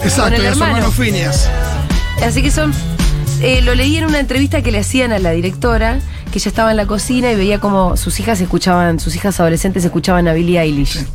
Exacto, 0.02 0.40
y 0.40 0.46
a 0.46 0.54
su 0.54 0.62
hermano. 0.62 0.76
hermano 0.76 0.92
Phineas. 0.92 1.50
Así 2.24 2.42
que 2.42 2.50
son. 2.50 2.72
eh, 3.42 3.60
lo 3.62 3.74
leí 3.74 3.96
en 3.98 4.04
una 4.06 4.20
entrevista 4.20 4.62
que 4.62 4.70
le 4.70 4.78
hacían 4.78 5.12
a 5.12 5.18
la 5.18 5.32
directora, 5.32 5.98
que 6.34 6.40
ella 6.40 6.48
estaba 6.48 6.72
en 6.72 6.76
la 6.76 6.86
cocina 6.86 7.30
y 7.30 7.36
veía 7.36 7.60
como 7.60 7.96
sus 7.96 8.18
hijas 8.18 8.40
escuchaban, 8.40 8.98
sus 8.98 9.14
hijas 9.14 9.38
adolescentes 9.38 9.84
escuchaban 9.84 10.26
a 10.26 10.32
Billie 10.32 10.58
Eilish. 10.60 11.06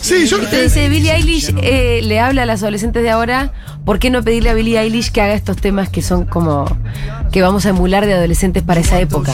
Sí, 0.00 0.26
yo. 0.26 0.38
Dice, 0.38 0.88
Billie 0.88 1.12
Eilish 1.14 1.54
eh, 1.62 2.00
le 2.02 2.18
habla 2.18 2.42
a 2.42 2.46
las 2.46 2.60
adolescentes 2.62 3.04
de 3.04 3.10
ahora, 3.10 3.52
¿por 3.84 4.00
qué 4.00 4.10
no 4.10 4.24
pedirle 4.24 4.50
a 4.50 4.54
Billie 4.54 4.80
Eilish 4.80 5.12
que 5.12 5.20
haga 5.20 5.34
estos 5.34 5.58
temas 5.58 5.90
que 5.90 6.02
son 6.02 6.24
como 6.24 6.66
que 7.30 7.40
vamos 7.40 7.66
a 7.66 7.68
emular 7.68 8.04
de 8.04 8.14
adolescentes 8.14 8.64
para 8.64 8.80
esa 8.80 8.98
época? 8.98 9.32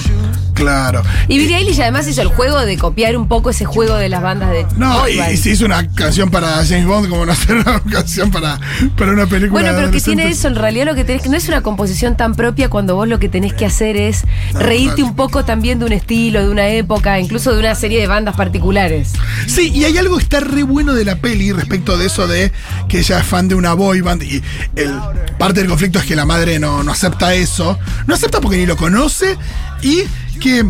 Claro. 0.60 1.02
Y 1.28 1.38
Billie 1.38 1.56
Eilish 1.56 1.80
además 1.80 2.06
hizo 2.06 2.22
el 2.22 2.28
juego 2.28 2.60
de 2.60 2.76
copiar 2.76 3.16
un 3.16 3.28
poco 3.28 3.50
ese 3.50 3.64
juego 3.64 3.96
de 3.96 4.08
las 4.08 4.22
bandas 4.22 4.50
de 4.50 4.66
No, 4.76 5.08
y, 5.08 5.20
y 5.20 5.36
si 5.36 5.50
hizo 5.50 5.64
una 5.64 5.86
canción 5.88 6.30
para 6.30 6.64
James 6.64 6.86
Bond, 6.86 7.08
como 7.08 7.24
no 7.24 7.32
hacer 7.32 7.56
una 7.56 7.80
canción 7.80 8.30
para, 8.30 8.60
para 8.96 9.12
una 9.12 9.26
película. 9.26 9.60
Bueno, 9.62 9.76
pero 9.76 9.90
que 9.90 10.00
tiene 10.00 10.28
eso, 10.28 10.48
en 10.48 10.56
realidad 10.56 10.86
lo 10.86 10.94
que 10.94 11.04
tenés 11.04 11.22
que 11.22 11.28
no 11.28 11.36
es 11.36 11.48
una 11.48 11.62
composición 11.62 12.16
tan 12.16 12.34
propia 12.34 12.68
cuando 12.68 12.94
vos 12.94 13.08
lo 13.08 13.18
que 13.18 13.28
tenés 13.28 13.54
que 13.54 13.64
hacer 13.66 13.96
es 13.96 14.24
reírte 14.52 15.02
un 15.02 15.16
poco 15.16 15.44
también 15.44 15.78
de 15.78 15.86
un 15.86 15.92
estilo, 15.92 16.42
de 16.42 16.50
una 16.50 16.68
época, 16.68 17.18
incluso 17.18 17.52
de 17.52 17.60
una 17.60 17.74
serie 17.74 18.00
de 18.00 18.06
bandas 18.06 18.36
particulares. 18.36 19.12
Sí, 19.46 19.70
y 19.74 19.84
hay 19.84 19.96
algo 19.98 20.16
que 20.16 20.22
está 20.22 20.40
re 20.40 20.62
bueno 20.62 20.94
de 20.94 21.04
la 21.04 21.16
peli 21.16 21.52
respecto 21.52 21.96
de 21.96 22.06
eso 22.06 22.26
de 22.26 22.52
que 22.88 22.98
ella 23.00 23.20
es 23.20 23.26
fan 23.26 23.48
de 23.48 23.54
una 23.54 23.72
boy 23.74 24.00
band 24.00 24.22
y 24.22 24.42
el, 24.76 24.90
parte 25.38 25.60
del 25.60 25.68
conflicto 25.68 25.98
es 25.98 26.04
que 26.04 26.16
la 26.16 26.26
madre 26.26 26.58
no, 26.58 26.82
no 26.82 26.92
acepta 26.92 27.34
eso. 27.34 27.78
No 28.06 28.14
acepta 28.14 28.40
porque 28.40 28.56
ni 28.56 28.66
lo 28.66 28.76
conoce 28.76 29.36
y 29.82 30.02
que 30.40 30.64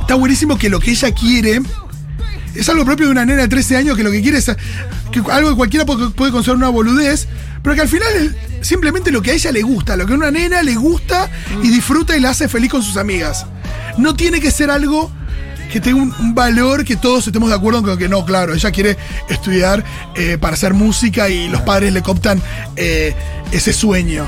está 0.00 0.14
buenísimo 0.14 0.58
que 0.58 0.68
lo 0.68 0.80
que 0.80 0.90
ella 0.90 1.12
quiere 1.12 1.60
es 2.54 2.68
algo 2.68 2.84
propio 2.84 3.06
de 3.06 3.12
una 3.12 3.24
nena 3.24 3.42
de 3.42 3.48
13 3.48 3.76
años 3.76 3.96
que 3.96 4.02
lo 4.02 4.10
que 4.10 4.20
quiere 4.20 4.38
es 4.38 4.50
que 5.12 5.22
algo 5.30 5.50
que 5.50 5.56
cualquiera 5.56 5.86
puede, 5.86 6.32
considerar 6.32 6.56
una 6.56 6.68
boludez, 6.68 7.28
pero 7.62 7.74
que 7.74 7.82
al 7.82 7.88
final 7.88 8.36
simplemente 8.62 9.12
lo 9.12 9.22
que 9.22 9.30
a 9.30 9.34
ella 9.34 9.52
le 9.52 9.62
gusta, 9.62 9.96
lo 9.96 10.06
que 10.06 10.12
a 10.14 10.16
una 10.16 10.30
nena 10.30 10.62
le 10.62 10.74
gusta 10.74 11.30
y 11.62 11.68
disfruta 11.68 12.16
y 12.16 12.20
la 12.20 12.30
hace 12.30 12.48
feliz 12.48 12.70
con 12.70 12.82
sus 12.82 12.96
amigas. 12.96 13.46
No 13.98 14.14
tiene 14.14 14.40
que 14.40 14.50
ser 14.50 14.70
algo 14.70 15.10
que 15.70 15.80
tenga 15.80 16.02
un, 16.02 16.34
valor 16.34 16.84
que 16.84 16.96
todos 16.96 17.26
estemos 17.26 17.48
de 17.48 17.54
acuerdo 17.54 17.82
con 17.82 17.96
que 17.96 18.08
no, 18.08 18.24
claro, 18.24 18.54
ella 18.54 18.70
quiere 18.70 18.96
estudiar 19.28 19.84
eh, 20.16 20.36
para 20.38 20.54
hacer 20.54 20.74
música 20.74 21.28
y 21.28 21.48
los 21.48 21.62
padres 21.62 21.92
le 21.92 22.02
cooptan 22.02 22.42
eh, 22.76 23.14
ese 23.52 23.72
sueño. 23.72 24.26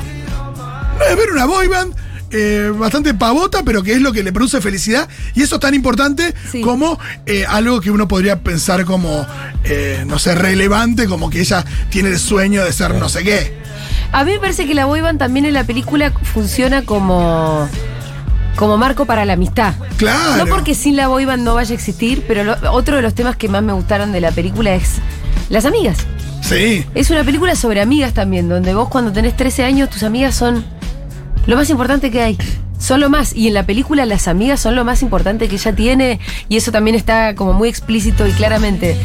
No, 0.99 1.05
es 1.05 1.17
ver 1.17 1.31
una 1.33 1.45
boy 1.45 1.67
band 1.67 1.95
eh, 2.35 2.71
bastante 2.77 3.15
pavota, 3.15 3.63
pero 3.65 3.83
que 3.83 3.93
es 3.93 4.01
lo 4.03 4.13
que 4.13 4.23
le 4.25 4.33
produce 4.33 4.61
felicidad. 4.61 5.09
Y 5.35 5.43
eso 5.43 5.55
es 5.55 5.61
tan 5.61 5.73
importante 5.75 6.35
Sí. 6.51 6.61
como 6.61 6.99
eh, 7.27 7.45
algo 7.49 7.81
que 7.81 7.91
uno 7.91 8.09
podría 8.09 8.41
pensar 8.41 8.85
como, 8.85 9.25
eh, 9.65 10.03
no 10.07 10.19
sé, 10.19 10.35
relevante, 10.35 11.07
como 11.07 11.31
que 11.31 11.41
ella 11.41 11.65
tiene 11.91 12.09
el 12.11 12.19
sueño 12.19 12.65
de 12.65 12.73
ser 12.73 12.95
no 12.97 13.09
sé 13.09 13.23
qué. 13.23 13.55
A 14.13 14.25
mí 14.25 14.33
me 14.33 14.39
parece 14.41 14.67
que 14.67 14.75
la 14.75 14.85
boy 14.87 15.01
band 15.01 15.19
también 15.19 15.47
en 15.47 15.55
la 15.55 15.65
película 15.65 16.13
funciona 16.35 16.83
como 16.83 17.69
como 18.57 18.77
marco 18.77 19.05
para 19.05 19.25
la 19.25 19.33
amistad. 19.33 19.75
Claro. 19.97 20.37
No 20.45 20.47
porque 20.47 20.75
sin 20.77 20.95
la 20.97 21.09
boy 21.09 21.25
band 21.25 21.43
no 21.43 21.55
vaya 21.55 21.73
a 21.73 21.75
existir, 21.75 22.25
pero 22.29 22.45
lo- 22.45 22.73
otro 22.73 22.95
de 22.97 23.03
los 23.03 23.13
temas 23.15 23.35
que 23.37 23.49
más 23.49 23.63
me 23.65 23.73
gustaron 23.73 24.13
de 24.13 24.21
la 24.21 24.31
película 24.31 24.75
es 24.75 24.93
las 25.49 25.65
amigas. 25.65 25.99
Sí. 26.41 26.85
Es 26.95 27.11
una 27.11 27.25
película 27.25 27.57
sobre 27.57 27.81
amigas 27.81 28.13
también, 28.13 28.49
donde 28.49 28.75
vos 28.75 28.89
cuando 28.89 29.13
tenés 29.13 29.37
13 29.37 29.65
años 29.65 29.91
tus 29.91 30.03
amigas 30.05 30.35
son 30.37 30.65
lo 31.47 31.57
más 31.57 31.71
importante 31.71 32.11
que 32.11 32.23
hay. 32.23 32.39
Son 32.79 33.01
lo 33.01 33.09
más. 33.09 33.35
Y 33.35 33.49
en 33.49 33.55
la 33.55 33.65
película 33.65 34.05
las 34.07 34.29
amigas 34.29 34.61
son 34.61 34.77
lo 34.77 34.85
más 34.85 35.03
importante 35.03 35.49
que 35.49 35.57
ella 35.57 35.75
tiene. 35.75 36.21
Y 36.49 36.57
eso 36.57 36.73
también 36.73 36.97
está 36.97 37.35
como 37.35 37.53
muy 37.53 37.69
explícito 37.69 38.27
y 38.27 38.33
claramente. 38.33 38.97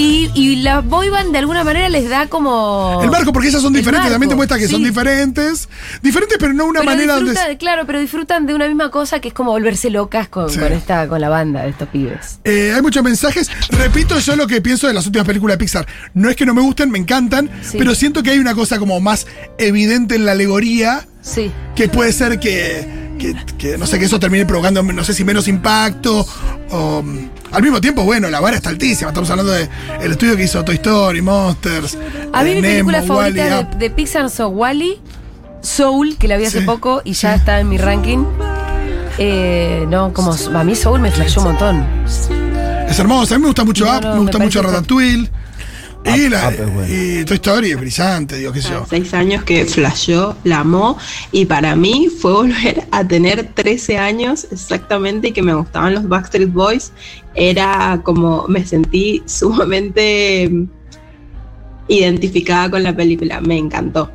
Y, 0.00 0.30
y 0.36 0.56
la 0.62 0.80
boy 0.80 1.08
band 1.08 1.32
de 1.32 1.38
alguna 1.38 1.64
manera 1.64 1.88
les 1.88 2.08
da 2.08 2.28
como... 2.28 3.00
El 3.02 3.10
marco, 3.10 3.32
porque 3.32 3.48
ellas 3.48 3.60
son 3.60 3.72
diferentes, 3.72 4.08
también 4.08 4.30
te 4.30 4.36
muestra 4.36 4.56
que 4.56 4.68
son 4.68 4.84
diferentes. 4.84 5.68
Diferentes, 6.02 6.38
pero 6.38 6.52
no 6.52 6.66
una 6.66 6.80
Pero 6.80 6.92
manera 6.92 7.14
donde. 7.16 7.56
Claro, 7.58 7.84
pero 7.84 7.98
disfrutan 7.98 8.46
de 8.46 8.54
una 8.54 8.68
misma 8.68 8.92
cosa 8.92 9.18
que 9.20 9.26
es 9.28 9.34
como 9.34 9.50
volverse 9.50 9.90
locas 9.90 10.28
con, 10.28 10.50
Sí. 10.50 10.60
con 10.60 10.72
esta, 10.72 11.08
con 11.08 11.20
la 11.20 11.28
banda 11.28 11.62
de 11.64 11.70
estos 11.70 11.88
pibes. 11.88 12.38
Eh, 12.44 12.72
hay 12.72 12.80
muchos 12.80 13.02
mensajes. 13.02 13.50
Repito 13.70 14.16
yo 14.20 14.36
lo 14.36 14.46
que 14.46 14.60
pienso 14.62 14.86
de 14.86 14.94
las 14.94 15.04
últimas 15.04 15.26
películas 15.26 15.54
de 15.54 15.58
Pixar. 15.58 15.86
No 16.14 16.30
es 16.30 16.36
que 16.36 16.46
no 16.46 16.54
me 16.54 16.62
gusten, 16.62 16.92
me 16.92 16.98
encantan, 16.98 17.50
Sí. 17.62 17.76
pero 17.76 17.92
siento 17.96 18.22
que 18.22 18.30
hay 18.30 18.38
una 18.38 18.54
cosa 18.54 18.78
como 18.78 19.00
más 19.00 19.26
evidente 19.58 20.14
en 20.14 20.26
la 20.26 20.32
alegoría 20.32 21.08
Sí. 21.22 21.50
que 21.74 21.88
puede 21.88 22.12
ser 22.12 22.38
que, 22.38 23.07
que- 23.18 23.34
que, 23.58 23.76
no 23.78 23.86
sé, 23.86 23.98
que 23.98 24.04
eso 24.06 24.18
termine 24.20 24.46
provocando, 24.46 24.82
no 24.82 25.04
sé 25.04 25.12
si 25.12 25.24
menos 25.24 25.48
impacto 25.48 26.26
o... 26.70 27.02
mm, 27.02 27.28
Al 27.52 27.62
mismo 27.62 27.80
tiempo, 27.80 28.04
bueno, 28.04 28.28
la 28.30 28.40
vara 28.40 28.56
está 28.56 28.68
altísima. 28.70 29.10
Estamos 29.10 29.28
hablando 29.30 29.52
del 29.52 29.68
el 30.02 30.12
estudio 30.12 30.36
que 30.36 30.44
hizo 30.44 30.62
Toy 30.64 30.74
Story, 30.76 31.20
Monsters. 31.22 31.96
A 32.32 32.42
mí 32.42 32.50
eh, 32.50 32.54
mi 32.56 32.60
Nemo, 32.60 32.90
película 32.90 33.02
favorita 33.02 33.62
de, 33.64 33.76
de 33.78 33.90
Pixar 33.90 34.28
son 34.30 34.52
Wally, 34.56 35.00
Soul, 35.62 36.16
que 36.18 36.28
la 36.28 36.36
vi 36.36 36.44
hace 36.46 36.60
Sí, 36.60 36.66
poco 36.66 37.00
y 37.04 37.12
ya 37.14 37.34
está 37.34 37.58
en 37.60 37.68
mi 37.68 37.78
ranking. 37.78 38.24
Eh, 39.18 39.84
no, 39.88 40.12
como 40.12 40.32
a 40.32 40.64
mí 40.64 40.74
Soul 40.74 41.00
me 41.00 41.10
flashó 41.10 41.40
un 41.40 41.46
montón. 41.48 41.86
Es 42.88 42.98
hermoso. 42.98 43.34
A 43.34 43.38
mí 43.38 43.42
me 43.42 43.48
gusta 43.48 43.64
mucho 43.64 43.84
No, 43.84 43.96
Up, 43.96 44.02
no, 44.02 44.14
me 44.14 44.20
gusta 44.20 44.38
me 44.38 44.44
mucho 44.44 44.62
Ratatouille. 44.62 45.30
Y, 46.04 46.26
Up- 46.26 46.30
la, 46.30 46.48
Up 46.48 46.52
es 46.54 46.74
bueno. 46.74 46.94
y 46.94 47.24
Toy 47.24 47.34
Story 47.36 47.70
es 47.72 47.80
brillante, 47.80 48.36
digo, 48.36 48.52
qué 48.52 48.62
sé 48.62 48.70
yo. 48.70 48.86
seis 48.88 49.12
años 49.14 49.42
que 49.44 49.64
flasheó, 49.66 50.36
la 50.44 50.60
amó 50.60 50.96
y 51.32 51.44
para 51.44 51.74
mí 51.76 52.08
fue 52.20 52.32
volver 52.32 52.84
a 52.92 53.06
tener 53.06 53.52
13 53.54 53.98
años 53.98 54.46
exactamente 54.50 55.28
y 55.28 55.32
que 55.32 55.42
me 55.42 55.52
gustaban 55.54 55.94
los 55.94 56.08
Backstreet 56.08 56.52
Boys. 56.52 56.92
Era 57.34 58.00
como 58.04 58.46
me 58.48 58.64
sentí 58.64 59.22
sumamente 59.26 60.48
mm, 60.50 60.64
identificada 61.88 62.70
con 62.70 62.82
la 62.82 62.94
película, 62.94 63.40
me 63.40 63.58
encantó. 63.58 64.10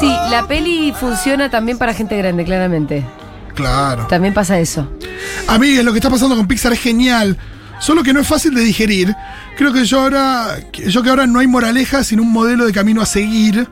Sí, 0.00 0.06
la 0.30 0.46
peli 0.46 0.92
funciona 0.98 1.50
también 1.50 1.78
para 1.78 1.94
gente 1.94 2.16
grande, 2.16 2.44
claramente. 2.44 3.04
Claro. 3.54 4.06
También 4.06 4.34
pasa 4.34 4.60
eso. 4.60 4.88
A 5.48 5.58
mí 5.58 5.74
lo 5.82 5.92
que 5.92 5.98
está 5.98 6.10
pasando 6.10 6.36
con 6.36 6.46
Pixar 6.46 6.72
es 6.72 6.80
genial. 6.80 7.36
Solo 7.80 8.02
que 8.02 8.12
no 8.12 8.20
es 8.20 8.26
fácil 8.26 8.54
de 8.54 8.62
digerir. 8.62 9.14
Creo 9.56 9.72
que 9.72 9.84
yo 9.84 10.00
ahora. 10.00 10.58
Yo 10.72 11.02
que 11.02 11.10
ahora 11.10 11.26
no 11.26 11.38
hay 11.38 11.46
moraleja, 11.46 12.04
sino 12.04 12.22
un 12.22 12.32
modelo 12.32 12.66
de 12.66 12.72
camino 12.72 13.00
a 13.00 13.06
seguir. 13.06 13.68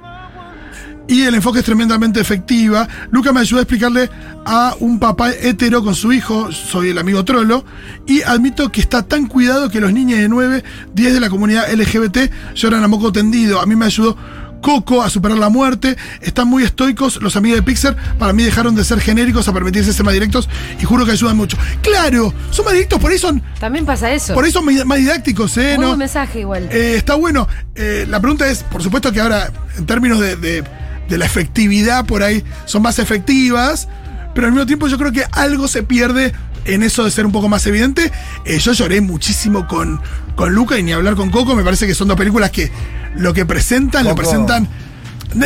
Y 1.08 1.22
el 1.22 1.34
enfoque 1.34 1.60
es 1.60 1.64
tremendamente 1.64 2.20
efectiva. 2.20 2.88
Luca 3.10 3.32
me 3.32 3.40
ayudó 3.40 3.60
a 3.60 3.62
explicarle 3.62 4.10
a 4.44 4.74
un 4.80 4.98
papá 4.98 5.30
hetero 5.30 5.82
con 5.82 5.94
su 5.94 6.12
hijo, 6.12 6.50
soy 6.50 6.90
el 6.90 6.98
amigo 6.98 7.24
Trollo, 7.24 7.64
y 8.06 8.22
admito 8.22 8.72
que 8.72 8.80
está 8.80 9.02
tan 9.02 9.26
cuidado 9.26 9.70
que 9.70 9.80
los 9.80 9.92
niños 9.92 10.18
de 10.18 10.28
9, 10.28 10.64
10 10.94 11.14
de 11.14 11.20
la 11.20 11.30
comunidad 11.30 11.72
LGBT 11.72 12.54
lloran 12.54 12.82
a 12.82 12.88
moco 12.88 13.12
tendido. 13.12 13.60
A 13.60 13.66
mí 13.66 13.76
me 13.76 13.86
ayudó 13.86 14.16
Coco 14.60 15.02
a 15.02 15.10
superar 15.10 15.38
la 15.38 15.48
muerte. 15.48 15.96
Están 16.20 16.48
muy 16.48 16.64
estoicos. 16.64 17.20
Los 17.22 17.36
amigos 17.36 17.58
de 17.58 17.62
Pixar, 17.62 17.96
para 18.18 18.32
mí, 18.32 18.42
dejaron 18.42 18.74
de 18.74 18.84
ser 18.84 19.00
genéricos 19.00 19.46
a 19.48 19.52
permitirse 19.52 19.92
ser 19.92 20.04
más 20.04 20.14
directos 20.14 20.48
y 20.80 20.84
juro 20.84 21.04
que 21.06 21.12
ayudan 21.12 21.36
mucho. 21.36 21.56
Claro, 21.82 22.32
son 22.50 22.64
más 22.64 22.74
directos, 22.74 22.98
por 23.00 23.10
ahí 23.10 23.18
son, 23.18 23.42
También 23.60 23.86
pasa 23.86 24.10
eso. 24.12 24.34
por 24.34 24.44
ahí 24.44 24.50
son 24.50 24.64
más 24.86 24.98
didácticos, 24.98 25.56
¿eh? 25.58 25.74
Muy 25.76 25.82
¿no? 25.82 25.86
buen 25.88 25.98
mensaje 26.00 26.40
igual. 26.40 26.68
Eh, 26.72 26.94
está 26.96 27.14
bueno. 27.14 27.48
Eh, 27.74 28.06
la 28.08 28.20
pregunta 28.20 28.46
es, 28.48 28.62
por 28.64 28.82
supuesto 28.82 29.12
que 29.12 29.20
ahora, 29.20 29.50
en 29.78 29.86
términos 29.86 30.18
de, 30.20 30.36
de- 30.36 30.64
de 31.08 31.18
la 31.18 31.24
efectividad, 31.26 32.04
por 32.04 32.24
ahí 32.24 32.42
son 32.64 32.82
más 32.82 32.98
efectivas, 32.98 33.88
pero 34.36 34.46
al 34.46 34.52
mismo 34.52 34.66
tiempo 34.66 34.86
yo 34.86 34.96
creo 34.98 35.10
que 35.10 35.24
algo 35.32 35.66
se 35.66 35.82
pierde 35.82 36.32
en 36.64 36.84
eso 36.84 37.02
de 37.04 37.10
ser 37.10 37.26
un 37.26 37.32
poco 37.32 37.48
más 37.48 37.66
evidente. 37.66 38.12
Eh, 38.44 38.58
yo 38.58 38.72
lloré 38.72 39.00
muchísimo 39.00 39.66
con, 39.66 40.00
con 40.36 40.52
Luca 40.54 40.78
y 40.78 40.84
ni 40.84 40.92
hablar 40.92 41.16
con 41.16 41.30
Coco. 41.30 41.56
Me 41.56 41.64
parece 41.64 41.86
que 41.88 41.94
son 41.94 42.06
dos 42.08 42.16
películas 42.16 42.50
que 42.52 42.70
lo 43.16 43.32
que 43.34 43.44
presentan, 43.46 44.04
lo 44.04 44.10
Coco. 44.10 44.22
presentan. 44.22 44.68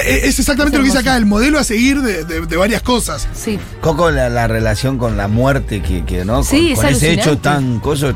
eh, 0.04 0.20
Es 0.24 0.38
exactamente 0.38 0.76
Es 0.76 0.80
lo 0.80 0.84
que 0.84 0.90
dice 0.90 0.98
acá, 0.98 1.16
el 1.16 1.24
modelo 1.26 1.58
a 1.58 1.64
seguir 1.64 2.02
de, 2.02 2.24
de- 2.24 2.46
de 2.46 2.56
varias 2.56 2.82
cosas. 2.82 3.28
sí. 3.32 3.58
Coco, 3.80 4.10
la, 4.10 4.28
la 4.28 4.46
relación 4.48 4.98
con 4.98 5.16
la 5.16 5.28
muerte, 5.28 5.80
que, 5.82 6.04
que 6.04 6.24
¿no? 6.24 6.34
Con, 6.36 6.44
Sí, 6.44 6.72
es 6.72 6.78
con 6.78 6.88
ese 6.88 7.12
hecho 7.12 7.38
tan 7.38 7.80
coso. 7.80 8.14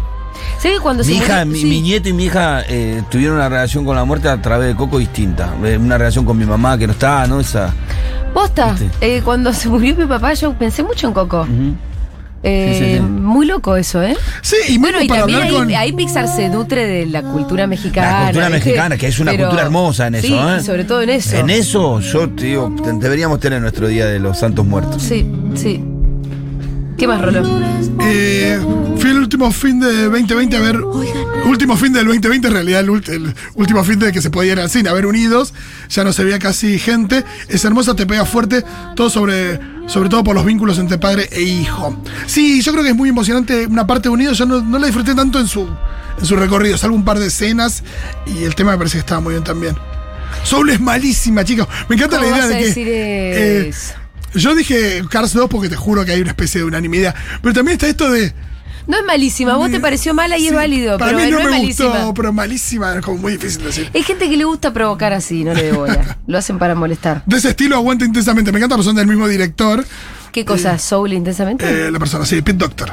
¿Sí 0.59 0.69
que 0.71 0.79
cuando 0.81 1.03
Mi 1.05 1.11
se 1.11 1.17
hija, 1.17 1.45
murió- 1.45 1.47
mi, 1.53 1.59
sí. 1.61 1.65
mi 1.67 1.81
nieto 1.83 2.09
y 2.09 2.13
mi 2.13 2.25
hija 2.25 2.63
eh, 2.69 3.03
tuvieron 3.11 3.37
una 3.37 3.49
relación 3.49 3.85
con 3.85 3.97
la 3.97 4.05
muerte 4.05 4.29
a 4.29 4.41
través 4.41 4.69
de 4.69 4.75
Coco 4.77 4.99
distinta. 4.99 5.55
Eh, 5.65 5.77
Una 5.79 5.99
relación 5.99 6.25
con 6.25 6.37
mi 6.39 6.45
mamá 6.47 6.77
que 6.79 6.87
no 6.87 6.93
está, 6.93 7.27
¿no? 7.27 7.41
Esa. 7.41 7.73
Posta, 8.33 8.75
eh, 9.01 9.21
cuando 9.25 9.53
se 9.53 9.69
murió 9.69 9.95
mi 9.97 10.07
papá, 10.07 10.35
yo 10.35 10.53
pensé 10.55 10.83
mucho 10.83 11.07
en 11.09 11.13
Coco. 11.13 11.43
Ujú. 11.43 11.75
Eh, 12.47 12.77
Sí, 12.79 12.85
sí, 12.85 12.95
sí. 12.97 13.01
Muy 13.01 13.47
loco 13.47 13.75
eso, 13.75 14.03
¿eh? 14.03 14.15
Sí, 14.43 14.57
y 14.69 14.77
Bueno, 14.79 15.01
y 15.01 15.09
para 15.09 15.21
también 15.21 15.43
ahí, 15.43 15.51
con. 15.51 15.75
ahí 15.75 15.93
Pixar 15.93 16.29
se 16.29 16.51
nutre 16.51 16.85
de 16.87 17.07
la 17.07 17.23
cultura 17.23 17.67
mexicana. 17.67 18.19
La 18.19 18.25
cultura 18.27 18.51
mexicana, 18.51 18.97
que 18.99 19.07
es 19.07 19.19
una 19.19 19.31
Pero- 19.31 19.45
cultura 19.45 19.63
hermosa 19.63 20.09
en 20.09 20.17
eso, 20.17 20.27
sí, 20.27 20.35
¿eh? 20.35 20.57
y 20.61 20.63
sobre 20.65 20.85
todo 20.85 21.01
en 21.01 21.09
eso. 21.11 21.37
En 21.37 21.49
eso, 21.49 22.01
yo 22.01 22.29
te 22.29 22.45
digo, 22.45 22.71
deberíamos 23.01 23.41
tener 23.41 23.63
nuestro 23.63 23.89
Día 23.89 24.05
de 24.07 24.19
los 24.19 24.39
Santos 24.39 24.67
Muertos. 24.67 25.03
Sí, 25.03 25.27
sí. 25.55 25.83
¿Qué 26.97 27.09
más, 27.09 27.21
Rolo? 27.21 27.43
Eh, 28.03 28.59
fui 28.99 29.11
el 29.11 29.19
último 29.19 29.51
fin 29.51 29.81
de 29.81 30.05
2020 30.05 30.57
a 30.57 30.61
ver. 30.61 30.81
Último 31.45 31.77
fin 31.77 31.93
del 31.93 32.07
2020, 32.07 32.49
en 32.49 32.55
realidad 32.55 32.81
el, 32.81 33.35
último 33.55 33.85
fin 33.85 33.99
de 33.99 34.13
que 34.13 34.23
se 34.23 34.31
podía 34.31 34.53
ir 34.53 34.61
al 34.61 34.71
cine, 34.71 34.89
a 34.89 34.93
ver 34.93 35.05
Unidos. 35.07 35.53
Ya 35.91 36.05
no 36.05 36.13
se 36.13 36.25
veía 36.25 36.39
casi 36.39 36.79
gente. 36.79 37.25
Es 37.49 37.65
hermosa, 37.65 37.95
te 37.95 38.07
pega 38.07 38.25
fuerte. 38.25 38.65
Todo 38.95 39.11
sobre, 39.11 39.59
sobre 39.87 40.09
todo 40.09 40.23
por 40.25 40.35
los 40.35 40.45
vínculos 40.47 40.79
entre 40.79 40.99
padre 40.99 41.29
e 41.33 41.43
hijo. 41.43 42.01
Sí, 42.27 42.63
yo 42.63 42.73
creo 42.73 42.85
que 42.85 42.91
es 42.91 42.97
muy 42.97 43.09
emocionante. 43.09 43.67
Una 43.67 43.87
parte 43.87 44.09
de 44.09 44.15
Unidos, 44.15 44.39
yo 44.39 44.47
no, 44.47 44.63
no 44.63 44.79
la 44.79 44.87
disfruté 44.87 45.15
tanto 45.15 45.39
en 45.41 45.49
su, 45.49 45.69
en 46.19 46.25
su 46.25 46.37
recorrido. 46.37 46.79
Salvo 46.79 46.97
un 46.97 47.05
par 47.05 47.19
de 47.19 47.27
escenas 47.27 47.83
y 48.27 48.45
el 48.45 48.55
tema 48.55 48.73
me 48.73 48.79
parece 48.79 48.95
que 48.95 49.01
estaba 49.01 49.21
muy 49.21 49.33
bien 49.35 49.45
también. 49.45 49.77
Soul 50.45 50.71
es 50.71 50.81
malísima, 50.81 51.45
chicos. 51.45 51.67
Me 51.89 51.97
encanta 51.97 52.17
la 52.19 52.23
¿Cómo 52.25 52.37
idea 52.37 52.47
de 52.47 52.59
que. 52.59 52.73
eh, 52.77 53.69
eso? 53.69 53.95
Yo 54.35 54.55
dije 54.55 55.03
Cars 55.11 55.33
2 55.33 55.49
porque 55.49 55.69
te 55.69 55.77
juro 55.77 56.05
que 56.05 56.13
hay 56.13 56.21
una 56.21 56.31
especie 56.31 56.61
de 56.61 56.67
unanimidad. 56.67 57.15
Pero 57.43 57.55
también 57.55 57.75
está 57.75 57.87
esto 57.89 58.11
de. 58.11 58.33
No 58.87 58.99
es 58.99 59.05
malísima, 59.05 59.57
vos 59.57 59.71
te 59.71 59.81
pareció 59.81 60.13
mala 60.13 60.37
y 60.37 60.43
Sí, 60.43 60.49
es 60.49 60.55
válido, 60.55 60.99
Para 60.99 61.13
pero 61.13 61.25
mí 61.25 61.31
no, 61.31 61.39
es 61.39 61.45
me 61.47 61.51
malísima. 61.53 61.89
gustó, 61.89 62.13
pero 62.15 62.33
malísima, 62.35 62.95
es 62.95 63.01
como 63.03 63.17
muy 63.17 63.33
difícil 63.33 63.65
decir. 63.65 63.91
Hay 63.95 64.03
gente 64.03 64.29
que 64.29 64.37
le 64.37 64.45
gusta 64.45 64.75
provocar 64.75 65.15
así, 65.15 65.43
no 65.43 65.55
le 65.55 65.73
bola. 65.73 66.19
Lo 66.27 66.37
hacen 66.37 66.59
para 66.59 66.75
molestar. 66.75 67.23
De 67.25 67.39
ese 67.39 67.49
estilo 67.49 67.77
aguanta 67.77 68.05
intensamente. 68.05 68.53
Me 68.53 68.59
encanta, 68.59 68.83
son 68.83 68.95
del 68.97 69.07
mismo 69.07 69.27
director. 69.27 69.83
¿Qué 70.33 70.45
cosa? 70.45 70.79
¿Soul 70.79 71.15
intensamente? 71.15 71.65
eh, 71.87 71.91
la 71.91 71.99
persona, 71.99 72.27
sí, 72.27 72.43
Pete 72.43 72.59
Doctor. 72.59 72.93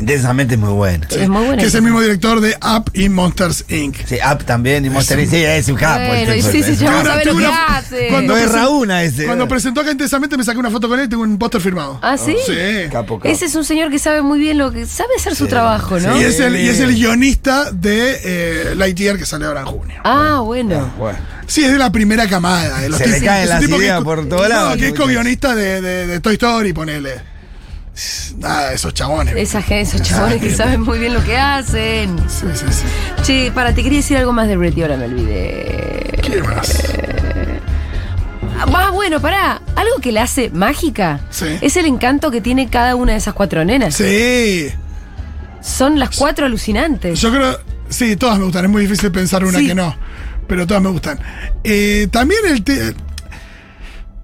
Intensamente 0.00 0.54
es 0.54 0.60
muy 0.60 0.72
buena. 0.72 1.06
es 1.10 1.28
muy 1.28 1.44
buena. 1.44 1.60
Que 1.62 1.68
es 1.68 1.74
el 1.74 1.82
mismo 1.82 2.00
director 2.00 2.40
de 2.40 2.56
Up 2.56 2.90
y 2.94 3.08
Monsters 3.08 3.66
Inc. 3.68 3.96
Sí, 4.06 4.16
Up 4.32 4.44
también 4.44 4.84
y 4.84 4.90
Monster 4.90 5.18
Inc. 5.20 5.30
Sí, 5.30 5.36
es 5.44 5.68
un 5.68 5.76
capo. 5.76 6.06
Bueno, 6.06 6.32
este, 6.32 6.58
y 6.58 6.62
sí, 6.62 6.74
sí, 6.76 6.86
a 6.86 7.02
ver 7.02 7.46
hace. 7.46 8.08
cuando 8.08 8.32
No 8.34 8.38
es 8.38 8.50
Raúna 8.50 9.02
ese. 9.02 9.26
Cuando 9.26 9.46
presentó 9.46 9.82
acá 9.82 9.90
intensamente 9.92 10.36
me 10.36 10.44
saqué 10.44 10.58
una 10.58 10.70
foto 10.70 10.88
con 10.88 10.98
él 10.98 11.06
y 11.06 11.08
tengo 11.08 11.22
un 11.22 11.38
póster 11.38 11.60
firmado. 11.60 11.98
¿Ah, 12.02 12.16
sí? 12.16 12.34
Sí. 12.46 12.54
Capo, 12.90 13.18
capo. 13.18 13.28
Ese 13.28 13.44
es 13.44 13.54
un 13.54 13.64
señor 13.64 13.90
que 13.90 13.98
sabe 13.98 14.22
muy 14.22 14.38
bien 14.38 14.58
lo 14.58 14.72
que 14.72 14.86
sabe 14.86 15.10
hacer 15.16 15.34
su 15.34 15.46
trabajo, 15.46 15.98
¿no? 16.00 16.18
Y, 16.18 16.24
es 16.24 16.40
el, 16.40 16.56
y 16.56 16.68
es 16.68 16.80
el 16.80 16.94
guionista 16.94 17.70
de 17.70 18.20
eh, 18.24 18.74
Lightyear 18.76 19.18
que 19.18 19.26
sale 19.26 19.44
ahora 19.46 19.60
en 19.60 19.66
junio. 19.66 20.00
Ah, 20.04 20.40
bueno. 20.44 20.92
Bueno. 20.98 21.18
Sí, 21.46 21.64
es 21.64 21.72
de 21.72 21.78
la 21.78 21.90
primera 21.92 22.28
camada. 22.28 22.80
De 22.80 22.88
los 22.88 22.98
Se 22.98 23.08
le 23.08 23.20
caen 23.20 23.48
las 23.48 23.62
ideas 23.62 24.02
por 24.02 24.26
todos 24.28 24.42
no, 24.42 24.48
lados, 24.48 24.76
que 24.76 24.88
es 24.88 24.94
co-guionista 24.94 25.54
de, 25.54 25.80
de- 25.80 26.06
de 26.06 26.20
Toy 26.20 26.34
Story, 26.34 26.72
ponele. 26.72 27.20
Nada, 28.38 28.72
esos 28.72 28.94
chabones. 28.94 29.34
Esa 29.36 29.60
gente, 29.62 29.96
esos 29.96 30.02
chabones 30.02 30.40
que 30.40 30.54
saben 30.54 30.80
muy 30.82 30.98
bien 30.98 31.12
lo 31.14 31.22
que 31.24 31.36
hacen. 31.36 32.16
Sí, 32.28 32.46
sí, 32.54 32.64
sí. 32.70 32.84
Che, 33.22 33.52
para, 33.52 33.74
te 33.74 33.82
quería 33.82 33.98
decir 33.98 34.16
algo 34.16 34.32
más 34.32 34.48
de 34.48 34.56
Red 34.56 34.76
y 34.76 34.82
ahora 34.82 34.96
me 34.96 35.04
olvidé. 35.06 36.20
¿Qué 36.22 36.42
más? 36.42 36.82
Ah, 38.58 38.90
bueno, 38.92 39.20
pará. 39.20 39.62
Algo 39.76 39.96
que 40.00 40.12
la 40.12 40.22
hace 40.24 40.50
mágica 40.50 41.20
Sí. 41.30 41.46
es 41.60 41.76
el 41.76 41.86
encanto 41.86 42.30
que 42.30 42.40
tiene 42.40 42.68
cada 42.68 42.94
una 42.94 43.12
de 43.12 43.18
esas 43.18 43.34
cuatro 43.34 43.64
nenas. 43.64 43.94
Sí. 43.94 44.68
Son 45.62 45.98
las 45.98 46.16
cuatro 46.16 46.46
alucinantes. 46.46 47.20
Yo 47.20 47.30
creo, 47.30 47.58
sí, 47.88 48.16
todas 48.16 48.38
me 48.38 48.44
gustan. 48.44 48.64
Es 48.66 48.70
muy 48.70 48.82
difícil 48.82 49.10
pensar 49.10 49.44
una 49.44 49.58
Sí. 49.58 49.66
que 49.68 49.74
no, 49.74 49.94
pero 50.46 50.66
todas 50.66 50.82
me 50.82 50.90
gustan. 50.90 51.18
Eh, 51.64 52.08
también 52.10 52.40
el 52.48 52.62
te- 52.62 52.94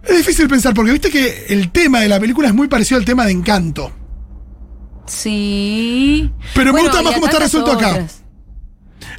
es 0.08 0.16
difícil 0.18 0.48
pensar 0.48 0.74
porque 0.74 0.92
viste 0.92 1.10
que 1.10 1.46
el 1.48 1.70
tema 1.70 2.00
de 2.00 2.08
la 2.08 2.18
película 2.20 2.48
es 2.48 2.54
muy 2.54 2.68
parecido 2.68 2.98
al 2.98 3.04
tema 3.04 3.24
de 3.26 3.32
Encanto. 3.32 3.92
Sí. 5.06 6.30
Pero 6.54 6.72
me 6.72 6.82
gusta 6.82 7.02
más 7.02 7.14
cómo 7.14 7.26
está 7.26 7.38
resuelto 7.38 7.72
acá. 7.72 8.06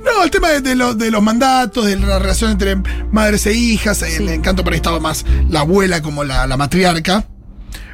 No, 0.03 0.23
el 0.23 0.29
tema 0.31 0.49
de, 0.49 0.61
de 0.61 0.75
lo- 0.75 0.93
de 0.93 1.09
los 1.11 1.23
mandatos, 1.23 1.85
de 1.85 1.95
la 1.97 2.19
relación 2.19 2.51
entre 2.51 2.75
madres 3.11 3.45
e 3.47 3.53
hijas. 3.53 4.01
En 4.03 4.29
Encanto 4.29 4.63
por 4.63 4.73
ahí 4.73 4.77
estaba 4.77 4.99
más 4.99 5.25
la 5.49 5.61
abuela 5.61 6.01
como 6.01 6.23
la, 6.23 6.45
la 6.45 6.57
matriarca. 6.57 7.25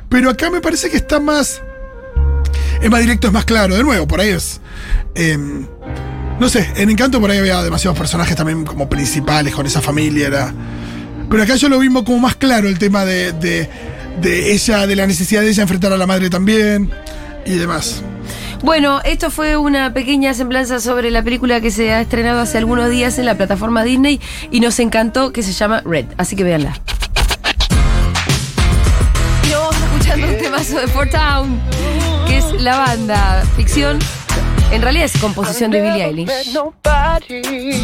Pero 0.09 0.29
acá 0.29 0.49
me 0.49 0.59
parece 0.61 0.89
que 0.89 0.97
está 0.97 1.19
más. 1.19 1.61
Es 2.81 2.89
más 2.89 2.99
directo, 2.99 3.27
es 3.27 3.33
más 3.33 3.45
claro. 3.45 3.75
De 3.75 3.83
nuevo, 3.83 4.07
por 4.07 4.19
ahí 4.19 4.29
es. 4.29 4.59
em, 5.15 5.65
no 6.39 6.49
sé, 6.49 6.69
en 6.75 6.89
Encanto 6.89 7.21
por 7.21 7.29
ahí 7.31 7.37
había 7.37 7.61
demasiados 7.63 7.97
personajes 7.97 8.35
también 8.35 8.65
como 8.65 8.89
principales 8.89 9.53
con 9.55 9.65
esa 9.65 9.81
familia. 9.81 10.27
Era, 10.27 10.53
pero 11.33 11.45
acá 11.45 11.55
yo 11.55 11.67
lo 11.67 11.79
vimos 11.79 12.03
como 12.03 12.19
más 12.19 12.35
claro 12.35 12.67
el 12.67 12.77
tema 12.77 13.05
de, 13.05 13.31
de, 13.31 13.67
de 14.21 14.53
ella, 14.53 14.85
de 14.85 14.95
la 14.95 15.07
necesidad 15.07 15.41
de 15.41 15.49
ella 15.49 15.63
enfrentar 15.63 15.91
a 15.91 15.97
la 15.97 16.05
madre 16.05 16.29
también 16.29 16.91
y 17.43 17.55
demás. 17.55 18.03
Bueno, 18.61 19.01
esto 19.03 19.31
fue 19.31 19.57
una 19.57 19.95
pequeña 19.95 20.35
semblanza 20.35 20.79
sobre 20.79 21.09
la 21.09 21.23
película 21.23 21.59
que 21.59 21.71
se 21.71 21.91
ha 21.91 22.01
estrenado 22.01 22.39
hace 22.39 22.59
algunos 22.59 22.87
días 22.91 23.17
en 23.17 23.25
la 23.25 23.35
plataforma 23.35 23.83
Disney 23.83 24.21
y 24.51 24.59
nos 24.59 24.77
encantó 24.77 25.33
que 25.33 25.41
se 25.41 25.53
llama 25.53 25.81
Red, 25.83 26.05
así 26.17 26.35
que 26.35 26.43
véanla. 26.43 26.79
Y 29.47 29.49
nos 29.49 29.59
vamos 29.59 29.75
escuchando 29.81 30.27
un 30.27 30.37
temazo 30.37 30.79
de 30.79 30.87
Fort 30.87 31.09
Town, 31.09 31.59
que 32.27 32.37
es 32.37 32.61
la 32.61 32.77
banda 32.77 33.43
ficción. 33.55 33.97
En 34.71 34.83
realidad 34.83 35.05
es 35.05 35.19
composición 35.19 35.71
de 35.71 35.81
Billie 35.81 36.05
Eilish. 36.05 36.29